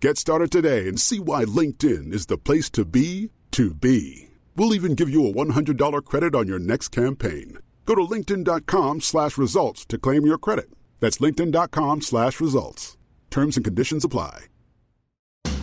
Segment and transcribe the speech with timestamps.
[0.00, 4.28] Get started today and see why LinkedIn is the place to be to be.
[4.54, 7.58] We'll even give you a $100 credit on your next campaign.
[7.84, 10.70] Go to linkedin.com slash results to claim your credit.
[11.00, 12.96] That's linkedin.com slash results.
[13.30, 14.46] Terms and conditions apply.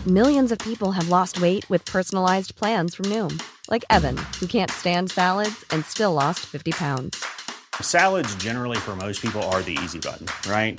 [0.06, 4.70] Millions of people have lost weight with personalized plans from Noom, like Evan, who can't
[4.70, 7.24] stand salads and still lost 50 pounds.
[7.80, 10.78] Salads, generally, for most people, are the easy button, right?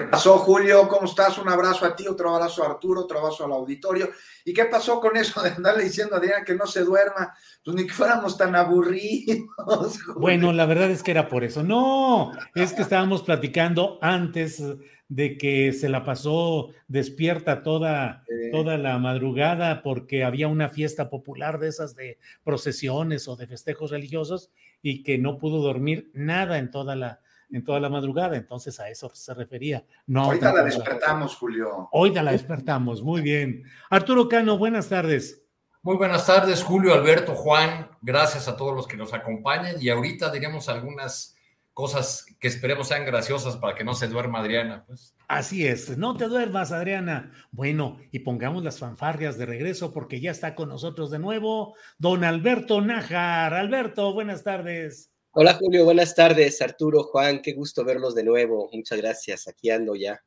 [0.00, 0.88] ¿Qué pasó, Julio?
[0.88, 1.36] ¿Cómo estás?
[1.36, 4.08] Un abrazo a ti, otro abrazo a Arturo, otro abrazo al auditorio.
[4.46, 7.34] ¿Y qué pasó con eso de andarle diciendo a Adrián que no se duerma?
[7.62, 9.44] Pues ni que fuéramos tan aburridos.
[9.58, 10.14] Julio.
[10.18, 11.62] Bueno, la verdad es que era por eso.
[11.62, 14.62] No, es que estábamos platicando antes
[15.08, 18.50] de que se la pasó despierta toda, Sí.
[18.52, 23.90] toda la madrugada porque había una fiesta popular de esas de procesiones o de festejos
[23.90, 24.50] religiosos
[24.80, 27.20] y que no pudo dormir nada en toda la,
[27.52, 28.36] en toda la madrugada.
[28.36, 29.84] Entonces a eso se refería.
[30.06, 31.88] No, Ahorita la despertamos, Julio.
[31.92, 33.64] Hoy la despertamos, muy bien.
[33.88, 35.42] Arturo Cano, buenas tardes.
[35.82, 37.88] Muy buenas tardes, Julio, Alberto, Juan.
[38.02, 39.76] Gracias a todos los que nos acompañan.
[39.80, 41.36] Y ahorita diremos algunas
[41.72, 44.84] cosas que esperemos sean graciosas para que no se duerma Adriana.
[44.86, 45.14] Pues.
[45.28, 47.32] Así es, no te duermas, Adriana.
[47.50, 52.24] Bueno, y pongamos las fanfarrias de regreso porque ya está con nosotros de nuevo don
[52.24, 53.54] Alberto Nájar.
[53.54, 55.09] Alberto, buenas tardes.
[55.32, 56.60] Hola Julio, buenas tardes.
[56.60, 58.68] Arturo, Juan, qué gusto verlos de nuevo.
[58.72, 59.46] Muchas gracias.
[59.46, 60.22] Aquí ando ya.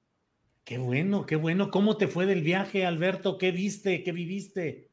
[0.63, 1.71] Qué bueno, qué bueno.
[1.71, 3.37] ¿Cómo te fue del viaje, Alberto?
[3.37, 4.01] ¿Qué viste?
[4.01, 4.87] ¿Qué viviste?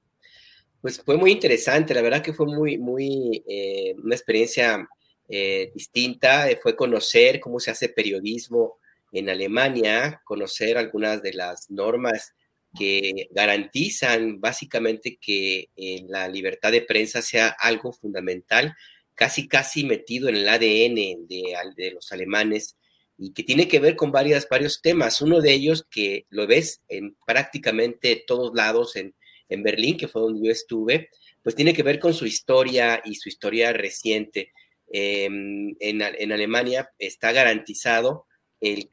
[0.81, 4.89] Pues fue muy interesante, la verdad que fue muy, muy, eh, una experiencia
[5.29, 6.51] eh, distinta.
[6.51, 8.79] Eh, fue conocer cómo se hace periodismo
[9.13, 12.35] en Alemania, conocer algunas de las normas
[12.77, 18.77] que garantizan básicamente que eh, la libertad de prensa sea algo fundamental,
[19.21, 22.79] casi, casi metido en el ADN de, los alemanes
[23.19, 25.21] y que tiene que ver con varios temas.
[25.21, 29.15] Uno de ellos que lo ves en prácticamente todos lados, en,
[29.51, 31.11] en Berlín, que fue donde yo estuve,
[31.43, 34.55] pues tiene que ver con su historia y su historia reciente.
[34.91, 38.27] Eh, en, en Alemania está garantizado
[38.59, 38.89] el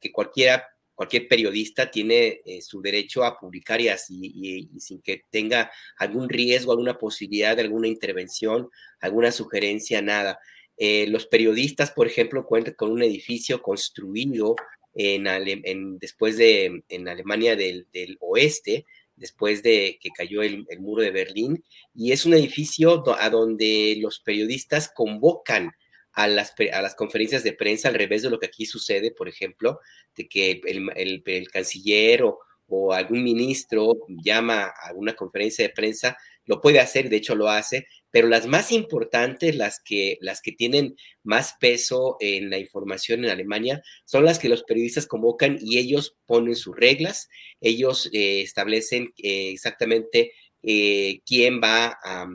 [0.00, 0.64] que cualquiera,
[0.96, 6.28] cualquier periodista tiene eh, su derecho a publicar y, así, y, sin que tenga algún
[6.28, 8.68] riesgo, alguna posibilidad de alguna intervención,
[9.00, 10.40] alguna sugerencia, nada.
[10.78, 14.56] Eh, los periodistas, por ejemplo, cuentan con un edificio construido
[14.94, 17.86] en, después de en Alemania del,
[18.20, 21.62] oeste, después de que cayó el, el, muro de Berlín,
[21.94, 25.72] y es un edificio a donde los periodistas convocan
[26.16, 29.28] a las, a las, conferencias de prensa, al revés de lo que aquí sucede, por
[29.28, 29.80] ejemplo,
[30.16, 35.74] de que el, el, el canciller o, o, algún ministro llama a una conferencia de
[35.74, 36.16] prensa,
[36.46, 40.52] lo puede hacer, de hecho lo hace, pero las más importantes, las que, las que
[40.52, 45.78] tienen más peso en la información en Alemania, son las que los periodistas convocan y
[45.78, 47.28] ellos ponen sus reglas,
[47.60, 50.32] ellos eh, establecen eh, exactamente
[50.62, 52.26] eh, quién va a,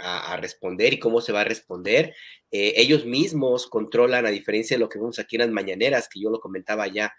[0.00, 2.14] a, responder y cómo se va a responder.
[2.50, 6.20] Eh, ellos mismos controlan, a diferencia de lo que vemos aquí en las mañaneras, que
[6.20, 7.12] yo lo comentaba ya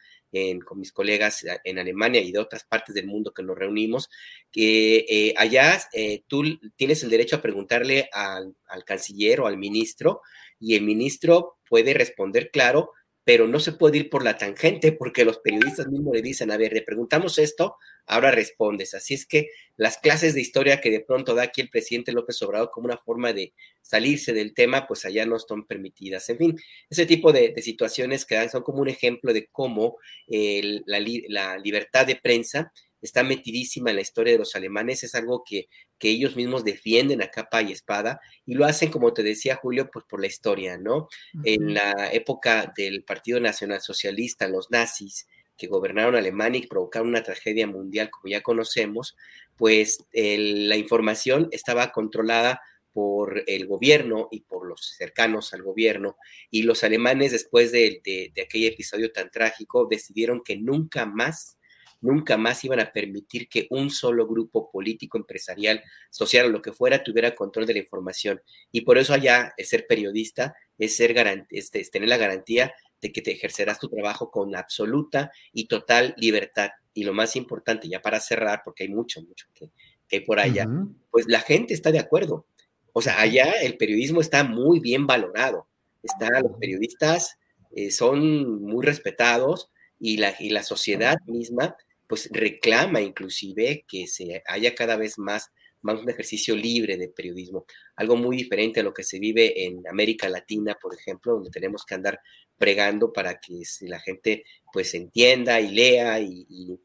[0.66, 4.10] con mis colegas en Alemania y de otras partes del mundo que nos reunimos,
[4.52, 6.44] que eh, allá eh, tú
[6.75, 8.56] tienes el derecho a preguntarle al,
[8.86, 10.22] canciller o al ministro
[10.60, 12.92] y el ministro puede responder claro
[13.24, 16.58] pero no se puede ir por la tangente porque los periodistas mismos le dicen, a
[16.58, 18.94] ver, le preguntamos esto, ahora respondes.
[18.94, 19.48] Así es que
[19.78, 22.98] las clases de historia que de pronto da aquí el presidente López Obrador como una
[22.98, 26.28] forma de salirse del tema, pues allá no están permitidas.
[26.30, 26.60] En fin,
[26.90, 29.98] ese tipo de, situaciones que dan son como un ejemplo de cómo
[30.28, 31.00] la,
[31.30, 35.67] la libertad de prensa está metidísima en la historia de los alemanes, es algo que,
[35.97, 39.89] que, ellos mismos defienden a capa y espada y lo hacen, como te decía Julio,
[39.91, 41.07] pues por la historia, ¿no?
[41.44, 45.27] En la época del Partido Nacional Socialista, los nazis
[45.57, 49.15] que gobernaron Alemania y provocaron una tragedia mundial, como ya conocemos,
[49.55, 52.61] pues la información estaba controlada
[52.91, 56.15] por el gobierno y por los cercanos al gobierno.
[56.51, 61.57] Y los alemanes, después de, de, de aquel episodio tan trágico, decidieron que nunca más
[62.03, 66.73] nunca más iban a permitir que un solo grupo político, empresarial, social o lo que
[66.73, 68.41] fuera tuviera control de la información.
[68.71, 71.15] Y por eso allá el ser periodista es, ser
[71.50, 76.71] es, tener la garantía de que te ejercerás tu trabajo con absoluta y total libertad.
[76.94, 79.71] Y lo más importante, ya para cerrar, porque hay mucho, mucho que,
[80.11, 80.67] hay por allá,
[81.09, 82.45] pues la gente está de acuerdo.
[82.91, 85.67] O sea, allá el periodismo está muy bien valorado.
[86.03, 87.39] Está, los periodistas
[87.75, 91.75] eh, son muy respetados y la, y la sociedad misma
[92.07, 95.50] pues reclama inclusive que se haya cada vez más,
[95.81, 97.65] más un ejercicio libre de periodismo,
[97.95, 101.85] algo muy diferente a lo que se vive en América Latina, por ejemplo, donde tenemos
[101.85, 102.19] que andar
[102.57, 106.79] pregando para que la gente pues entienda y lea y,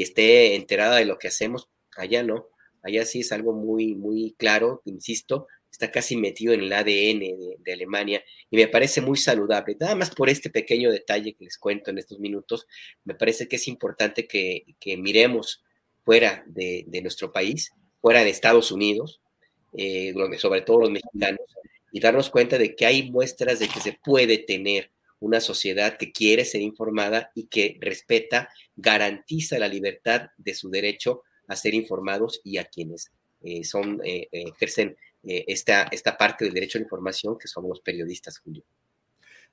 [0.00, 2.48] esté enterada de lo que hacemos, allá no,
[2.82, 7.20] allá sí es algo muy, muy claro, insisto, está casi metido en el ADN
[7.58, 9.76] de, Alemania y me parece muy saludable.
[9.80, 12.66] Nada más por este pequeño detalle que les cuento en estos minutos,
[13.04, 14.66] me parece que es importante que,
[14.98, 15.64] miremos
[16.04, 19.20] fuera de, nuestro país, fuera de Estados Unidos,
[19.76, 21.40] eh, sobre todo los mexicanos,
[21.90, 24.90] y darnos cuenta de que hay muestras de que se puede tener
[25.20, 31.22] una sociedad que quiere ser informada y que respeta, garantiza la libertad de su derecho
[31.48, 33.10] a ser informados y a quienes
[33.42, 37.68] eh, son, eh, ejercen eh, esta, esta parte del derecho a la información que somos
[37.68, 38.64] los periodistas, Julio.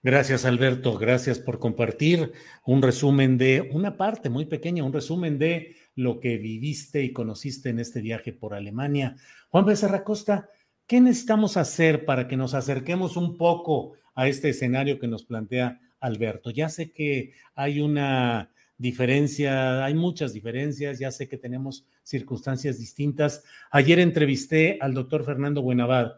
[0.02, 0.98] Gracias, Alberto.
[0.98, 2.32] Gracias por compartir
[2.66, 7.70] un resumen de una parte muy pequeña, un resumen de lo que viviste y conociste
[7.70, 9.18] en este viaje por Alemania.
[9.50, 10.50] Juan Becerra Costa,
[10.88, 15.82] ¿qué necesitamos hacer para que nos acerquemos un poco a este escenario que nos plantea
[16.00, 16.50] Alberto?
[16.50, 23.44] Ya sé que hay una diferencia, hay muchas diferencias, ya sé que tenemos circunstancias distintas.
[23.70, 26.14] Ayer entrevisté al doctor Fernando Buenavad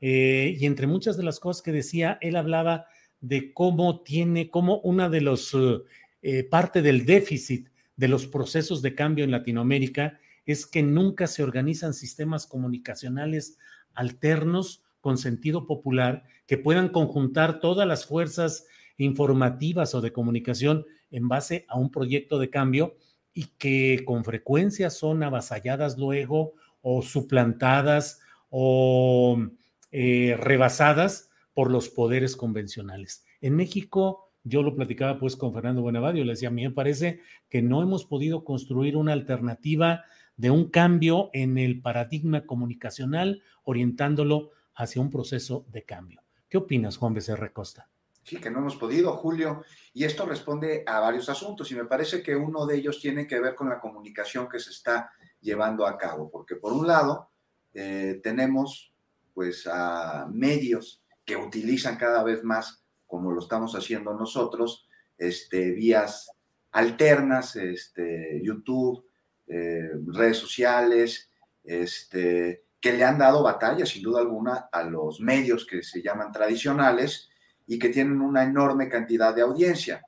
[0.00, 2.86] eh, y entre muchas de las cosas que decía, él hablaba
[3.20, 5.54] de cómo tiene, cómo una de los,
[6.22, 11.42] eh, parte del déficit de los procesos de cambio en Latinoamérica es que nunca se
[11.42, 13.58] organizan sistemas comunicacionales
[13.94, 18.66] alternos con sentido popular que puedan conjuntar todas las fuerzas
[18.96, 22.96] informativas o de comunicación en base a un proyecto de cambio
[23.32, 29.38] y que con frecuencia son avasalladas luego o suplantadas o
[29.90, 33.24] eh, rebasadas por los poderes convencionales.
[33.40, 37.20] En México, yo lo platicaba pues con Fernando Buenavadio, le decía, a mí me parece
[37.48, 40.04] que no hemos podido construir una alternativa
[40.36, 46.22] de un cambio en el paradigma comunicacional, orientándolo hacia un proceso de cambio.
[46.48, 47.88] ¿Qué opinas, Juan Becerra Costa?
[48.26, 49.62] Sí, que no hemos podido, Julio.
[49.94, 53.38] Y esto responde a varios asuntos y me parece que uno de ellos tiene que
[53.38, 57.30] ver con la comunicación que se está llevando a cabo, porque por un lado
[57.72, 58.92] eh, tenemos
[59.32, 66.28] pues a medios que utilizan cada vez más, como lo estamos haciendo nosotros, este, vías
[66.72, 69.06] alternas, este, YouTube,
[69.46, 71.30] eh, redes sociales,
[71.62, 76.32] este, que le han dado batalla, sin duda alguna, a los medios que se llaman
[76.32, 77.30] tradicionales,
[77.66, 80.02] y que tienen una enorme cantidad de audiencia.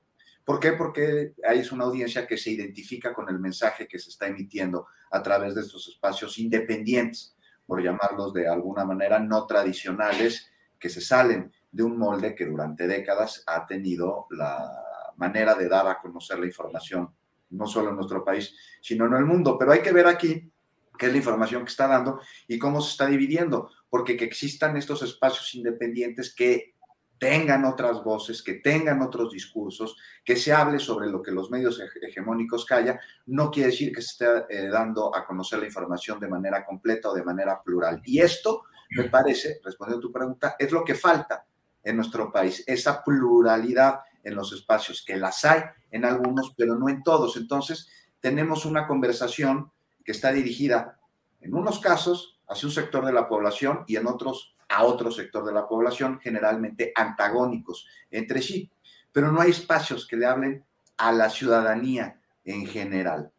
[0.45, 0.73] ¿Por qué?
[0.73, 5.23] Porque hay una audiencia que se identifica con el mensaje que se está emitiendo a
[5.23, 7.37] través de estos espacios independientes,
[7.67, 12.87] por llamarlos de alguna manera no tradicionales, que se salen de un molde que durante
[12.87, 14.73] décadas ha tenido la
[15.17, 17.11] manera de dar a conocer la información,
[17.51, 19.59] no solo en nuestro país, sino en el mundo.
[19.59, 20.51] Pero hay que ver aquí
[20.97, 24.77] qué es la información que está dando y cómo se está dividiendo, porque que existan
[24.77, 26.75] estos espacios independientes que
[27.19, 31.83] tengan otras voces, que tengan otros discursos, que se hable sobre lo que los medios
[32.01, 36.29] hegemónicos callan, no quiere decir que se esté eh, dando a conocer la información de
[36.29, 38.01] manera completa o de manera plural.
[38.05, 41.45] Y esto, me parece, respondiendo a tu pregunta, es lo que falta
[41.83, 46.89] en nuestro país, esa pluralidad en los espacios, que las hay en algunos, pero no
[46.89, 47.37] en todos.
[47.37, 47.89] Entonces,
[48.21, 49.71] tenemos una conversación
[50.05, 50.99] que está dirigida,
[51.41, 55.45] en unos casos, hacia un sector de la población y en otros a otro sector
[55.45, 58.71] de la población, generalmente antagónicos entre sí.
[59.13, 60.65] pero no hay espacios que le hablen
[60.97, 63.33] a la ciudadanía en general.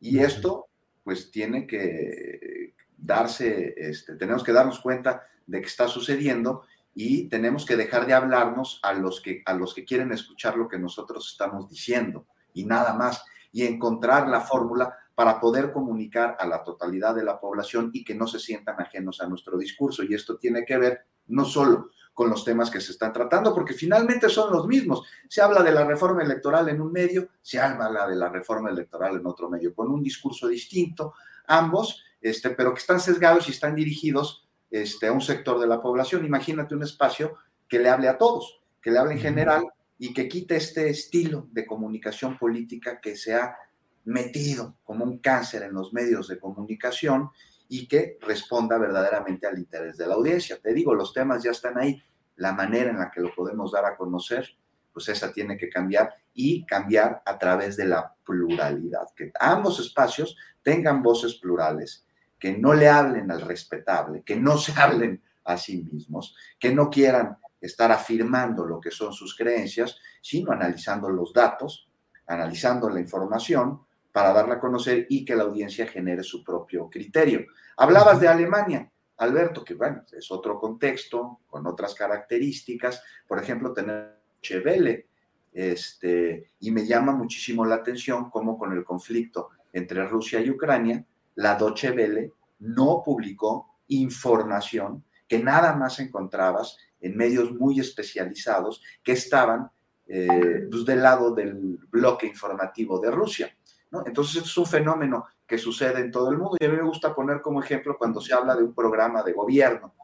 [0.00, 0.68] Y esto,
[1.04, 6.62] pues, tiene que darse, este, tenemos que darnos cuenta de que está sucediendo
[6.94, 10.68] y tenemos que dejar de hablarnos a los que, a los que quieren escuchar lo
[10.68, 16.46] que nosotros estamos diciendo y nada más, y encontrar la fórmula para poder comunicar a
[16.46, 20.04] la totalidad de la población y que no se sientan ajenos a nuestro discurso.
[20.04, 23.74] Y esto tiene que ver no solo con los temas que se están tratando, porque
[23.74, 25.02] finalmente son los mismos.
[25.28, 29.16] Se habla de la reforma electoral en un medio, se habla de la reforma electoral
[29.16, 31.14] en otro medio, con un discurso distinto,
[31.48, 35.82] ambos, este, pero que están sesgados y están dirigidos este, a un sector de la
[35.82, 36.24] población.
[36.24, 37.34] Imagínate un espacio
[37.68, 39.64] que le hable a todos, que le hable en general
[39.98, 43.56] y que quite este estilo de comunicación política que se ha
[44.08, 47.30] metido como un cáncer en los medios de comunicación
[47.68, 50.58] y que responda verdaderamente al interés de la audiencia.
[50.58, 52.02] Te digo, los temas ya están ahí,
[52.36, 54.48] la manera en la que lo podemos dar a conocer,
[54.92, 60.36] pues esa tiene que cambiar y cambiar a través de la pluralidad, que ambos espacios
[60.62, 62.06] tengan voces plurales,
[62.38, 66.88] que no le hablen al respetable, que no se hablen a sí mismos, que no
[66.88, 71.90] quieran estar afirmando lo que son sus creencias, sino analizando los datos,
[72.26, 73.82] analizando la información
[74.18, 77.46] para darla a conocer y que la audiencia genere su propio criterio.
[77.76, 84.18] Hablabas de Alemania, Alberto, que bueno, es otro contexto, con otras características, por ejemplo, tener
[84.42, 85.06] Chevele,
[85.52, 91.04] este, y me llama muchísimo la atención cómo con el conflicto entre Rusia y Ucrania,
[91.36, 99.12] la Deutsche Welle no publicó información que nada más encontrabas en medios muy especializados que
[99.12, 99.70] estaban
[100.08, 103.54] eh, pues, del lado del bloque informativo de Rusia.
[104.04, 107.14] Entonces, es un fenómeno que sucede en todo el mundo y a mí me gusta
[107.14, 109.94] poner como ejemplo cuando se habla de un programa de gobierno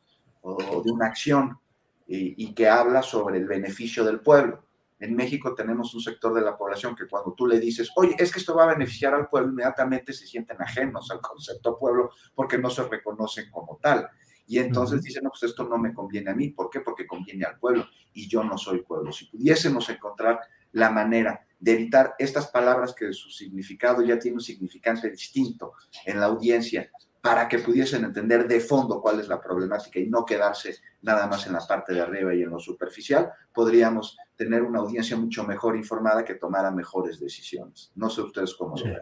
[0.41, 1.59] o de una acción
[2.07, 4.64] y, y que habla sobre el beneficio del pueblo.
[5.00, 8.33] En México tenemos un sector de la población que cuando tú le dices, oye, es
[8.33, 12.57] que esto va a beneficiar al pueblo, inmediatamente se sienten ajenos al concepto pueblo porque
[12.57, 14.09] no se reconocen como tal.
[14.47, 16.50] Y entonces dicen, no, pues esto no me conviene a mí.
[16.50, 16.81] ¿Por qué?
[16.81, 19.11] Porque conviene al pueblo y yo no soy pueblo.
[19.11, 20.41] Si pudiésemos encontrar
[20.73, 25.73] la manera de evitar estas palabras que su significado ya tiene un significante distinto
[26.04, 26.90] en la audiencia
[27.23, 31.47] para que pudiesen entender de fondo cuál es la problemática y no quedarse nada más
[31.47, 35.75] en la parte de arriba y en lo superficial, podríamos tener una audiencia mucho mejor
[35.75, 37.92] informada que tomara mejores decisiones.
[37.94, 38.99] No sé ustedes cómo lo ven.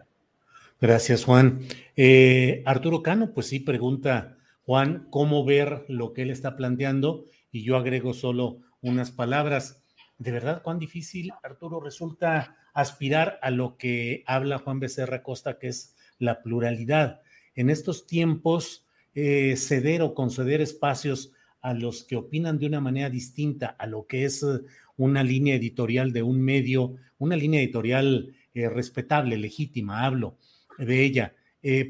[0.79, 1.59] Gracias, Juan.
[1.97, 7.65] Eh, Arturo Cano, pues sí, pregunta Juan cómo ver lo que él está planteando y
[7.65, 9.82] yo agrego solo unas palabras
[10.23, 15.67] de verdad cuán difícil, Arturo, resulta aspirar a lo que habla Juan Becerra Costa, que
[15.67, 17.21] es la pluralidad.
[17.55, 23.09] En estos tiempos, eh, ceder o conceder espacios a los que opinan de una manera
[23.09, 24.61] distinta a lo que es eh,
[24.95, 30.37] una línea editorial de un medio, una línea editorial eh, respetable, legítima, hablo
[30.77, 31.35] de ella,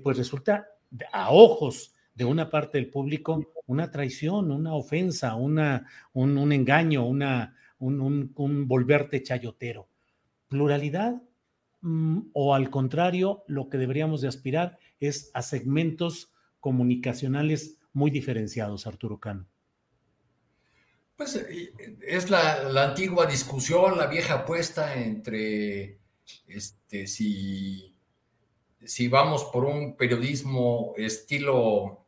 [0.04, 0.68] pues resulta
[1.12, 7.56] a ojos de una parte del público una traición, una ofensa, una, un engaño, una,
[7.84, 9.88] un, volverte chayotero.
[10.48, 11.22] Pluralidad
[11.82, 18.88] mm, o al contrario, lo que deberíamos de aspirar es a segmentos comunicacionales muy diferenciados,
[18.88, 19.48] Arturo Cano.
[21.16, 21.74] Pues eh,
[22.08, 26.00] es la, antigua discusión, la vieja apuesta entre
[26.48, 27.96] este, si,
[28.84, 32.04] si vamos por un periodismo estilo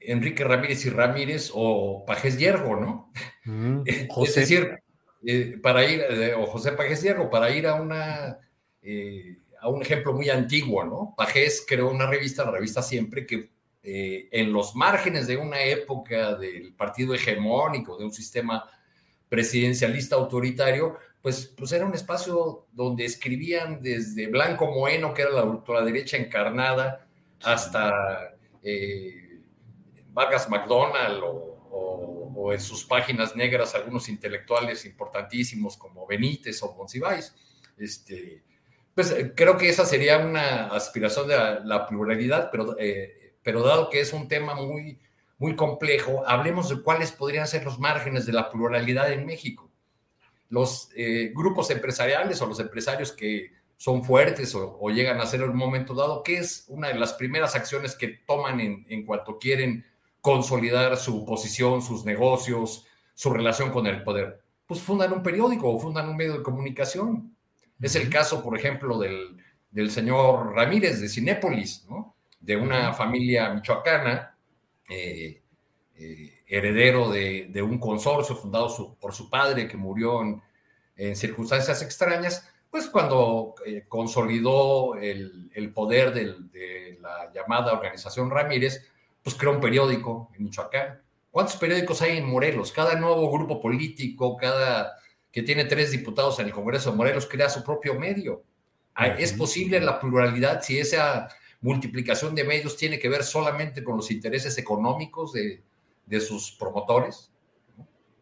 [0.00, 3.12] Enrique Ramírez y Ramírez o Pajes Yergo, ¿no?
[3.44, 4.79] Mm, es decir,
[5.24, 8.38] eh, para ir, eh, o José Pajés Hierro, para ir a una,
[8.82, 11.14] eh, a un ejemplo muy antiguo, ¿no?
[11.16, 13.50] Pajés creó una revista, la revista Siempre, que
[13.82, 18.68] en los márgenes de una época del partido hegemónico, de un sistema
[19.26, 25.44] presidencialista autoritario, pues, pues era un espacio donde escribían desde Blanco Moeno, que era la
[25.44, 27.06] ultraderecha encarnada,
[27.42, 28.34] hasta
[30.12, 32.19] Vargas McDonald o o,
[32.52, 37.34] en sus páginas negras algunos intelectuales importantísimos como Benítez o Monsiváis.
[37.76, 38.42] Este,
[38.94, 43.90] pues eh, creo que esa sería una aspiración de la, pluralidad, pero, eh, pero dado
[43.90, 44.98] que es un tema muy,
[45.38, 49.70] muy complejo, hablemos de cuáles podrían ser los márgenes de la pluralidad en México.
[50.48, 55.50] Los eh, grupos empresariales o los empresarios que son fuertes o, llegan a ser en
[55.50, 59.38] un momento dado, ¿qué es una de las primeras acciones que toman en, en cuanto
[59.38, 59.86] quieren
[60.20, 64.40] consolidar su posición, sus negocios, su relación con el poder?
[64.66, 67.36] Pues fundan un periódico o fundan un medio de comunicación.
[67.80, 72.14] Es el caso, por ejemplo, del, señor Ramírez de Cinépolis, ¿no?
[72.38, 74.36] de una familia michoacana,
[74.88, 75.42] eh,
[75.96, 80.42] eh, heredero de, un consorcio fundado por su padre que murió en,
[80.96, 88.30] en circunstancias extrañas, pues cuando eh, consolidó el, el poder del, de la llamada organización
[88.30, 88.86] Ramírez,
[89.22, 91.02] pues creó un periódico en Michoacán.
[91.30, 92.72] ¿Cuántos periódicos hay en Morelos?
[92.72, 94.96] Cada nuevo grupo político, cada
[95.30, 98.42] que tiene tres diputados en el Congreso de Morelos, crea su propio medio.
[99.18, 101.28] ¿Es posible la pluralidad si esa
[101.60, 105.62] multiplicación de medios tiene que ver solamente con los intereses económicos de,
[106.04, 107.30] de sus promotores?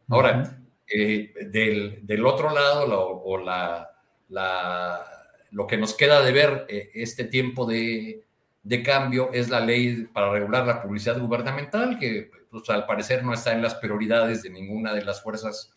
[0.09, 3.91] Ahora, eh, del, del, otro lado, o la,
[4.29, 5.05] la,
[5.51, 8.25] lo que nos queda de ver eh, este tiempo de,
[8.69, 13.33] de, cambio es la ley para regular la publicidad gubernamental, que pues, al parecer no
[13.33, 15.73] está en las prioridades de ninguna de las fuerzas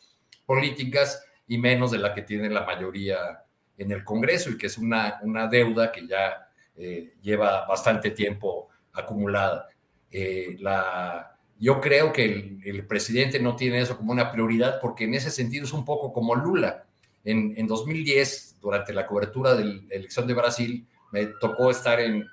[0.45, 3.43] políticas y menos de la que tiene la mayoría
[3.77, 8.69] en el Congreso y que es una, una deuda que ya eh, lleva bastante tiempo
[8.93, 9.67] acumulada.
[10.11, 15.05] Eh, la, yo creo que el, el, presidente no tiene eso como una prioridad porque
[15.05, 16.85] en ese sentido es un poco como Lula.
[17.23, 22.27] En, en 2010, durante la cobertura de la elección de Brasil, me tocó estar en,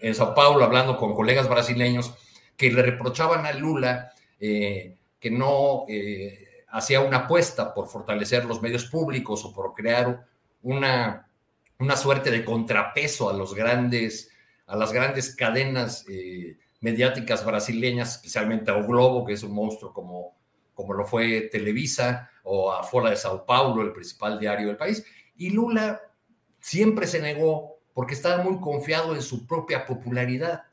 [0.00, 2.14] en Sao Paulo hablando con colegas brasileños
[2.56, 8.60] que le reprochaban a Lula eh, que no eh, hacía una apuesta por fortalecer los
[8.60, 10.26] medios públicos o por crear
[10.62, 11.28] una,
[11.78, 14.30] una suerte de contrapeso a los grandes,
[14.66, 19.92] a las grandes cadenas eh, mediáticas brasileñas, especialmente a O Globo, que es un monstruo
[19.92, 20.36] como,
[20.74, 25.04] como lo fue Televisa, o a Fola de Sao Paulo, el principal diario del país.
[25.36, 26.00] Y Lula
[26.60, 30.64] siempre se negó porque estaba muy confiado en su propia popularidad.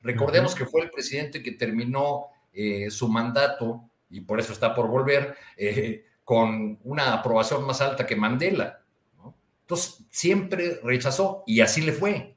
[0.00, 4.88] Recordemos que fue el presidente que terminó eh, su mandato, y por eso está por
[4.88, 8.82] volver, eh, con una aprobación más alta que Mandela.
[9.18, 9.34] ¿no?
[9.60, 12.34] Entonces, siempre rechazó y así le fue.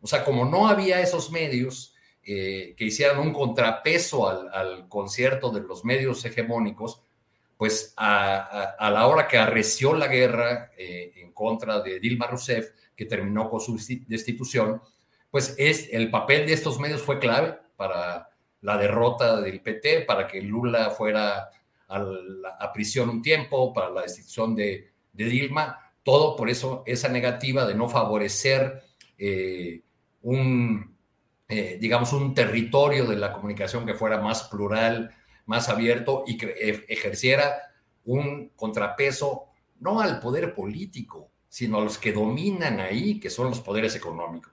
[0.00, 5.50] O sea, como no había esos medios eh, que hicieran un contrapeso al, al, concierto
[5.50, 7.02] de los medios hegemónicos,
[7.56, 12.70] pues a, a, a la hora que arreció la guerra en contra de Dilma Rousseff,
[12.96, 13.76] que terminó con su
[14.06, 14.80] destitución,
[15.30, 18.30] pues es, el papel de estos medios fue clave para
[18.62, 21.50] la derrota del PT, para que Lula fuera
[21.88, 27.66] a, prisión un tiempo, para la destitución de, de, Dilma, todo por eso esa negativa
[27.66, 28.82] de no favorecer
[29.18, 29.82] eh,
[30.22, 30.96] un,
[31.48, 35.14] eh, digamos, un territorio de la comunicación que fuera más plural,
[35.46, 37.56] más abierto y que e, ejerciera
[38.04, 39.46] un contrapeso
[39.78, 44.52] no al poder político, sino a los que dominan ahí, que son los poderes económicos.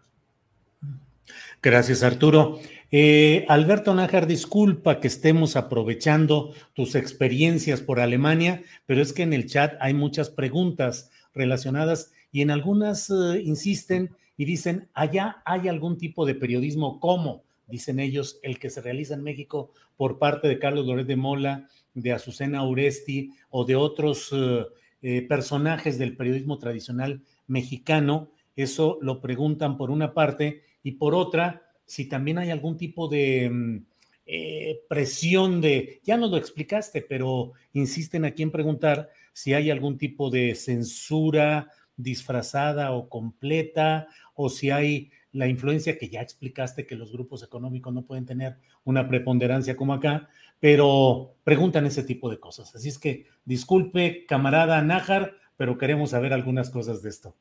[1.61, 2.61] Gracias, Arturo.
[2.91, 9.33] Eh, Alberto Nájar, disculpa que estemos aprovechando tus experiencias por Alemania, pero es que en
[9.33, 15.67] el chat hay muchas preguntas relacionadas y en algunas uh, insisten y dicen, allá hay
[15.67, 17.43] algún tipo de periodismo, ¿cómo?
[17.67, 21.67] Dicen ellos, el que se realiza en México por parte de Carlos Loret de Mola,
[21.93, 24.67] de Azucena Uresti o de otros uh,
[25.05, 28.31] eh, personajes del periodismo tradicional mexicano.
[28.55, 33.49] Eso lo preguntan por una parte y por otra, si también hay algún tipo de
[33.49, 33.85] mm,
[34.25, 39.97] eh, presión de, ya nos lo explicaste, pero insisten aquí en preguntar si hay algún
[39.97, 46.95] tipo de censura disfrazada o completa, o si hay la influencia que ya explicaste que
[46.95, 50.29] los grupos económicos no pueden tener una preponderancia como acá,
[50.63, 52.73] pero preguntan ese tipo de cosas.
[52.73, 57.35] Así es que disculpe, camarada Nájar, pero queremos saber algunas cosas de esto.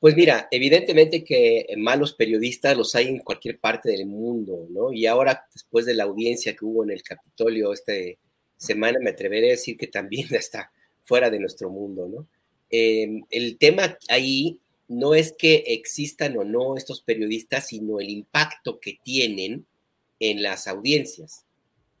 [0.00, 4.94] Pues mira, evidentemente que malos periodistas los hay en cualquier parte del mundo, ¿no?
[4.94, 7.92] Y ahora, después de la audiencia que hubo en el Capitolio esta
[8.56, 10.72] semana, me atreveré a decir que también está
[11.04, 12.26] fuera de nuestro mundo, ¿no?
[12.70, 18.80] Eh, el tema ahí no es que existan o no estos periodistas, sino el impacto
[18.80, 19.66] que tienen
[20.18, 21.45] en las audiencias.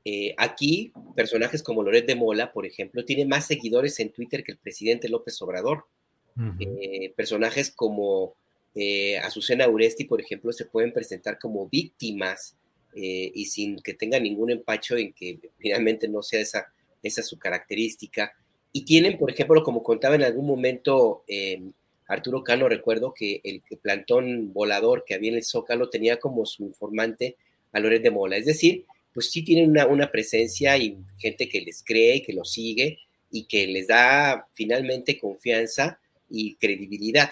[0.08, 4.52] Eh, aquí, personajes como Loret de Mola, por ejemplo, tiene más seguidores en Twitter que
[4.52, 5.86] el presidente López Obrador.
[6.36, 6.56] Uh -huh.
[6.60, 8.36] eh, personajes como
[8.76, 12.54] eh, Azucena Uresti, por ejemplo, se pueden presentar como víctimas
[12.98, 18.32] y sin que tengan ningún empacho en que finalmente no sea esa, esa su característica.
[18.72, 21.22] Y tienen, por ejemplo, como contaba en algún momento
[22.08, 26.46] Arturo Cano, recuerdo que el, el, plantón volador que había en el Zócalo tenía como
[26.46, 27.36] su informante
[27.72, 28.38] a Loret de Mola.
[28.38, 32.98] Es decir, pues sí tienen una, presencia y gente que les cree, que los sigue
[33.30, 35.98] y que les da finalmente confianza
[36.28, 37.30] y credibilidad.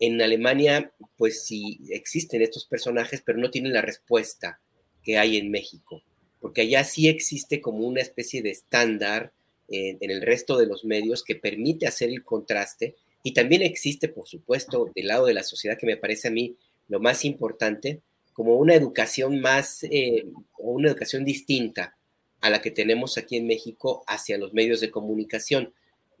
[0.00, 4.58] En Alemania, pues sí existen estos personajes, pero no tienen la respuesta
[5.02, 6.02] que hay en México,
[6.40, 9.34] porque allá sí existe como una especie de estándar
[9.68, 14.08] en, en el resto de los medios que permite hacer el contraste y también existe,
[14.08, 16.56] por supuesto, del lado de la sociedad que me parece a mí
[16.88, 18.00] lo más importante,
[18.32, 20.26] como una educación más eh,
[20.58, 21.96] una educación distinta
[22.40, 25.72] a la que tenemos aquí en México hacia los medios de comunicación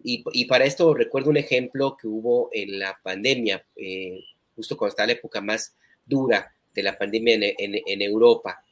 [0.04, 4.20] Y, para esto recuerdo un ejemplo que hubo en la pandemia, eh,
[4.56, 8.64] justo cuando estaba la época más dura de la pandemia en, Europa.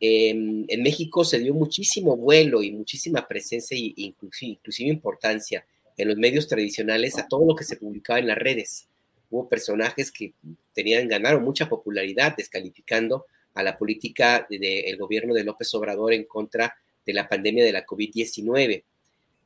[0.00, 5.64] en México se dio muchísimo vuelo y muchísima presencia e inclusive, inclusive importancia
[5.96, 8.88] en los medios tradicionales a todo lo que se publicaba en las redes.
[9.34, 10.32] Hubo personajes que
[10.72, 16.72] tenían, ganaron mucha popularidad descalificando a la política del gobierno de López Obrador en contra
[17.04, 18.70] de la pandemia de la COVID-19.
[18.72, 18.84] Eh,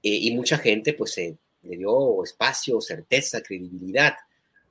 [0.03, 4.13] y mucha gente pues le dio espacio, certeza, credibilidad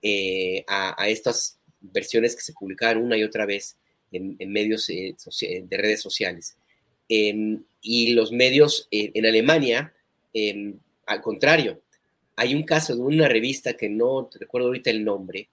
[0.03, 3.75] eh, a, estas versiones que se publicaban una y otra vez
[4.11, 6.57] en, medios eh, de redes sociales.
[7.09, 9.95] Em, y los medios en Alemania,
[10.31, 10.77] em,
[11.07, 11.81] al contrario,
[12.37, 15.49] hay un caso de una revista que no recuerdo ahorita el nombre,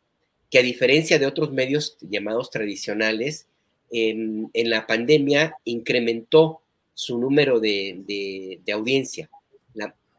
[0.51, 3.49] que a diferencia de otros medios llamados tradicionales,
[3.91, 6.61] en, la pandemia incrementó
[6.93, 9.31] su número de, audiencia.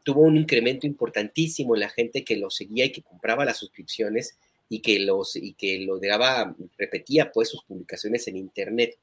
[0.02, 4.36] tuvo un incremento importantísimo en la gente que lo seguía y que compraba las suscripciones
[4.68, 8.98] y que, los, y que lo daba, repetía pues sus publicaciones en Internet.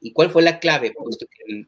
[0.00, 0.94] ¿Y cuál fue la clave?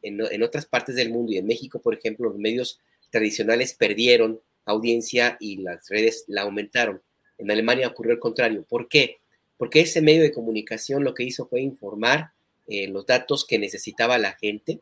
[0.03, 5.37] En, otras partes del mundo y en México, por ejemplo, los medios tradicionales perdieron audiencia
[5.39, 7.01] y las redes la aumentaron.
[7.37, 8.65] En Alemania ocurrió el contrario.
[8.67, 9.17] ¿Por qué?
[9.57, 12.31] Porque ese medio de comunicación lo que hizo fue informar
[12.67, 14.79] eh, los datos que necesitaba la gente,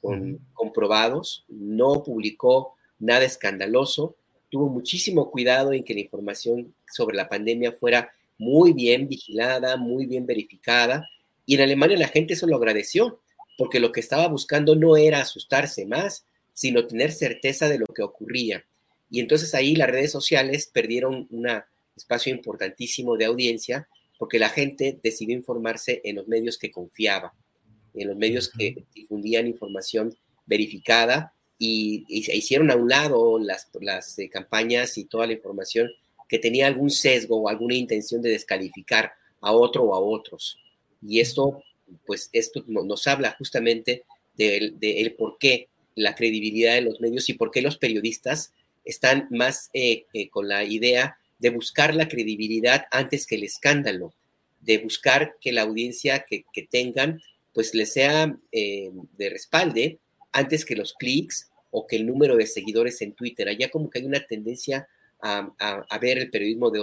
[0.00, 4.16] con, comprobados, no publicó nada escandaloso,
[4.50, 10.06] tuvo muchísimo cuidado en que la información sobre la pandemia fuera muy bien vigilada, muy
[10.06, 11.08] bien verificada,
[11.46, 13.20] y en Alemania la gente eso lo agradeció,
[13.58, 18.02] porque lo que estaba buscando no era asustarse más, sino tener certeza de lo que
[18.02, 18.64] ocurría.
[19.14, 21.46] Y entonces ahí las redes sociales perdieron un
[21.94, 23.86] espacio importantísimo de audiencia
[24.18, 27.32] porque la gente decidió informarse en los medios que confiaba,
[27.94, 34.28] en los medios que difundían información verificada y, hicieron a un lado las, las eh,
[34.28, 35.88] campañas y toda la información
[36.28, 40.58] que tenía algún sesgo o alguna intención de descalificar a otro o a otros.
[41.00, 41.62] Y esto,
[42.04, 44.02] pues esto nos habla justamente
[44.36, 48.52] del de, por qué la credibilidad de los medios y por qué los periodistas
[48.84, 54.14] están más eh, eh, con la idea de buscar la credibilidad antes que el escándalo,
[54.60, 57.20] de buscar que la audiencia que, tengan
[57.52, 59.98] pues les sea eh, de respalde
[60.32, 63.48] antes que los clics o que el número de seguidores en Twitter.
[63.48, 64.88] Allá como que hay una tendencia
[65.20, 66.80] a, ver el periodismo de,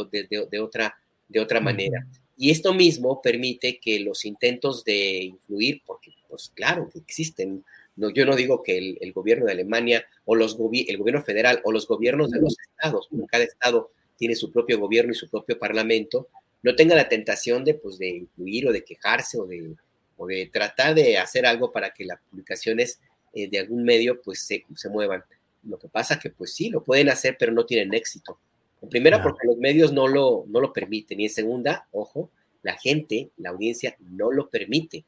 [0.60, 0.96] otra,
[1.28, 2.08] de otra manera.
[2.38, 7.64] Y esto mismo permite que los intentos de influir, porque pues claro que existen
[7.96, 11.72] no, yo no digo que el, gobierno de Alemania o los el gobierno federal o
[11.72, 16.30] los gobiernos de los estados, cada estado tiene su propio gobierno y su propio parlamento,
[16.64, 19.76] no tenga la tentación de, pues, de influir o de quejarse o de,
[20.18, 23.00] o de tratar de hacer algo para que las publicaciones
[23.34, 25.24] eh, de algún medio pues se, se, muevan.
[25.64, 28.38] Lo que pasa que pues sí, lo pueden hacer, pero no tienen éxito.
[28.82, 31.20] En primera, porque los medios no lo, no lo permiten.
[31.20, 32.30] Y en segunda, ojo,
[32.64, 35.06] la gente, la audiencia no lo permite.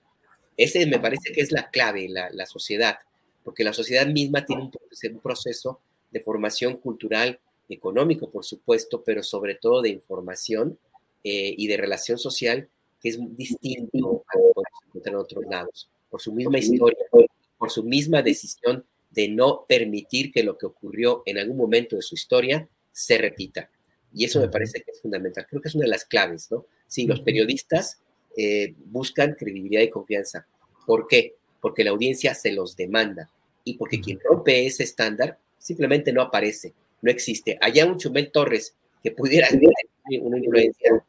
[0.58, 2.98] Ese me parece que es la clave, la, la sociedad,
[3.44, 5.80] porque la sociedad misma tiene un, proceso
[6.12, 7.40] de formación cultural,
[7.70, 10.78] económico, por supuesto, pero sobre todo de información
[11.24, 12.70] eh, y de relación social
[13.02, 16.98] que es distinto a lo que se encuentra en otros lados, por su misma historia,
[17.58, 22.02] por su misma decisión de no permitir que lo que ocurrió en algún momento de
[22.02, 23.70] su historia se repita.
[24.14, 25.46] Y eso me parece que es fundamental.
[25.50, 26.66] Creo que es una de las claves, ¿no?
[26.88, 28.00] Si los periodistas
[28.36, 30.46] eh, buscan credibilidad y confianza.
[30.86, 31.36] ¿Por qué?
[31.62, 33.30] Porque la audiencia se los demanda
[33.64, 37.58] y porque quien rompe ese estándar simplemente no aparece, no existe.
[37.62, 39.72] Allá un Chumel Torres que pudiera tener
[40.22, 41.04] una influencia,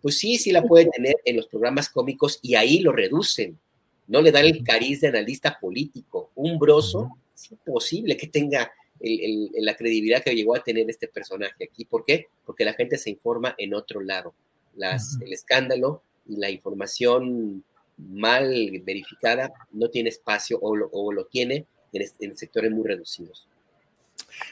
[0.00, 3.58] pues sí, sí la puede tener en los programas cómicos y ahí lo reducen.
[4.06, 6.30] No le dan el cariz de analista político.
[6.34, 11.84] Un broso, es imposible que tenga la credibilidad que llegó a tener este personaje aquí.
[11.84, 12.26] ¿Por qué?
[12.44, 14.34] Porque la gente se informa en otro lado.
[14.74, 17.64] Las, El escándalo y la información
[17.96, 23.46] mal verificada no tiene espacio o lo, tiene en, sectores muy reducidos.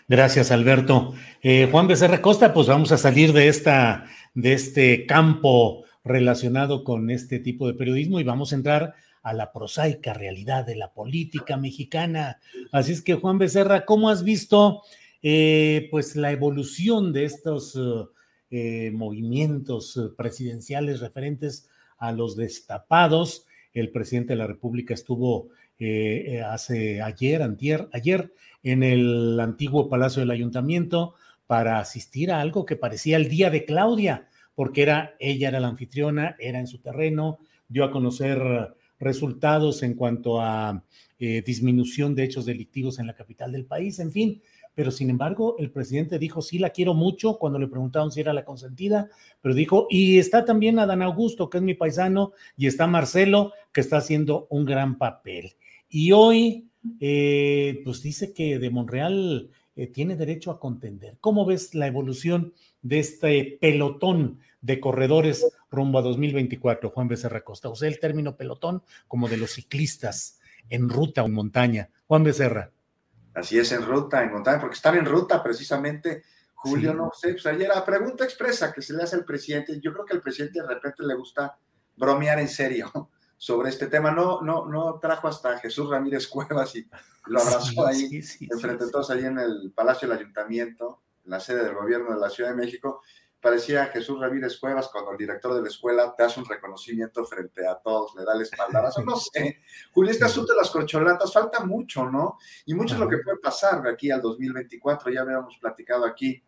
[0.08, 1.14] Gracias, Alberto.
[1.42, 7.10] Eh, Juan Becerra Costa, pues vamos a salir de, esta, de este campo relacionado con
[7.10, 11.56] este tipo de periodismo y vamos a entrar a la prosaica realidad de la política
[11.56, 12.40] mexicana.
[12.72, 14.82] Así es que, Juan Becerra, ¿cómo has visto
[15.22, 17.78] eh, pues la evolución de estos
[18.50, 23.46] eh, movimientos presidenciales referentes a los destapados.
[23.72, 29.88] El presidente de la República estuvo eh, eh, hace ayer, antier, ayer en el antiguo
[29.88, 31.14] Palacio del Ayuntamiento
[31.46, 35.68] para asistir a algo que parecía el día de Claudia, porque era ella era la
[35.68, 40.84] anfitriona, era en su terreno, dio a conocer resultados en cuanto a
[41.18, 44.42] eh, disminución de hechos delictivos en la capital del país, en fin,
[44.80, 48.32] pero sin embargo el presidente dijo, sí la quiero mucho cuando le preguntaron si era
[48.32, 49.10] la consentida,
[49.42, 53.82] pero dijo, y está también Adán Augusto, que es mi paisano, y está Marcelo, que
[53.82, 55.52] está haciendo un gran papel.
[55.90, 61.18] Y hoy, eh, pues dice que de Monreal eh, tiene derecho a contender.
[61.20, 67.68] ¿Cómo ves la evolución de este pelotón de corredores rumbo a 2024, Juan Becerra Costa?
[67.68, 70.40] Usé el término pelotón como de los ciclistas
[70.70, 71.90] en ruta o montaña.
[72.06, 72.72] Juan Becerra.
[73.34, 76.24] Así es, en ruta, en montaña, porque están en ruta precisamente.
[76.54, 79.92] Julio, no sé, pues ayer la pregunta expresa que se le hace al presidente, yo
[79.92, 81.56] creo que al presidente de repente le gusta
[81.96, 82.90] bromear en serio
[83.38, 84.10] sobre este tema.
[84.10, 86.86] No, no, no trajo hasta Jesús Ramírez Cuevas y
[87.26, 91.64] lo abrazó ahí, enfrente de todos, ahí en el Palacio del Ayuntamiento, en la sede
[91.64, 93.02] del gobierno de la Ciudad de México
[93.40, 97.66] parecía Jesús Ramírez Cuevas cuando el director de la escuela te hace un reconocimiento frente
[97.66, 98.90] a todos, le da la espalda.
[99.04, 102.38] No sé, Julio, este asunto de las corcholatas falta mucho, ¿no?
[102.66, 106.42] Y mucho es lo que puede pasar de aquí al 2024, ya habíamos platicado aquí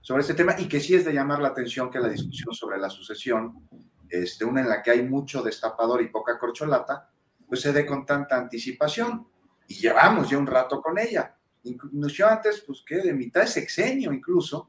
[0.00, 2.78] sobre este tema y que sí es de llamar la atención que la discusión sobre
[2.78, 3.68] la sucesión,
[4.08, 7.10] este, una en la que hay mucho destapador y poca corcholata,
[7.46, 9.26] pues se dé con tanta anticipación.
[9.66, 11.36] Y llevamos ya un rato con ella.
[11.64, 14.68] Incluso antes, pues que de mitad de sexenio incluso,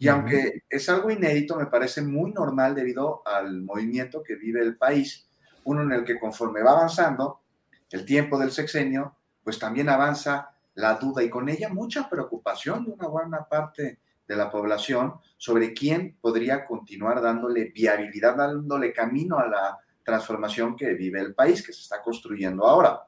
[0.00, 4.78] y aunque es algo inédito, me parece muy normal debido al movimiento que vive el
[4.78, 5.28] país,
[5.64, 7.42] uno en el que conforme va avanzando
[7.90, 12.92] el tiempo del sexenio, pues también avanza la duda y con ella mucha preocupación de
[12.92, 19.48] una buena parte de la población sobre quién podría continuar dándole viabilidad, dándole camino a
[19.48, 23.02] la transformación que vive el país, que se está construyendo ahora.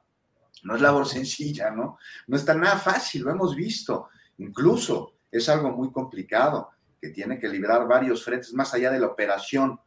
[0.61, 1.97] No es labor sencilla, ¿no?
[2.27, 4.09] No está nada fácil, lo hemos visto.
[4.37, 6.72] Incluso es algo muy complicado
[7.03, 9.77] que tiene que librar varios frentes más allá de la operación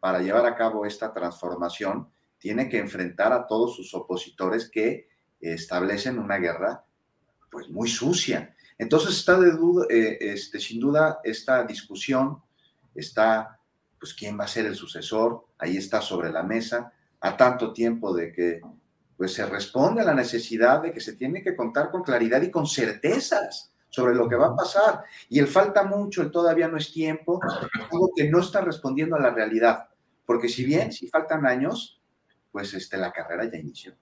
[0.00, 5.06] para llevar a cabo esta transformación, tiene que enfrentar a todos sus opositores que
[5.40, 6.84] establecen una guerra
[7.48, 8.56] pues muy sucia.
[8.76, 12.42] Entonces está de duda, eh, este, sin duda esta discusión
[12.92, 13.60] está,
[13.96, 18.12] pues quién va a ser el sucesor, ahí está sobre la mesa, a tanto tiempo
[18.12, 18.60] de que
[19.16, 22.50] pues se responde a la necesidad de que se tiene que contar con claridad y
[22.50, 25.04] con certezas sobre lo que va a pasar.
[25.28, 27.40] Y el falta mucho, el todavía no es tiempo,
[27.92, 29.88] algo que no está respondiendo a la realidad.
[30.26, 32.02] Porque si bien, si faltan años,
[32.50, 33.94] pues este, la carrera ya inició.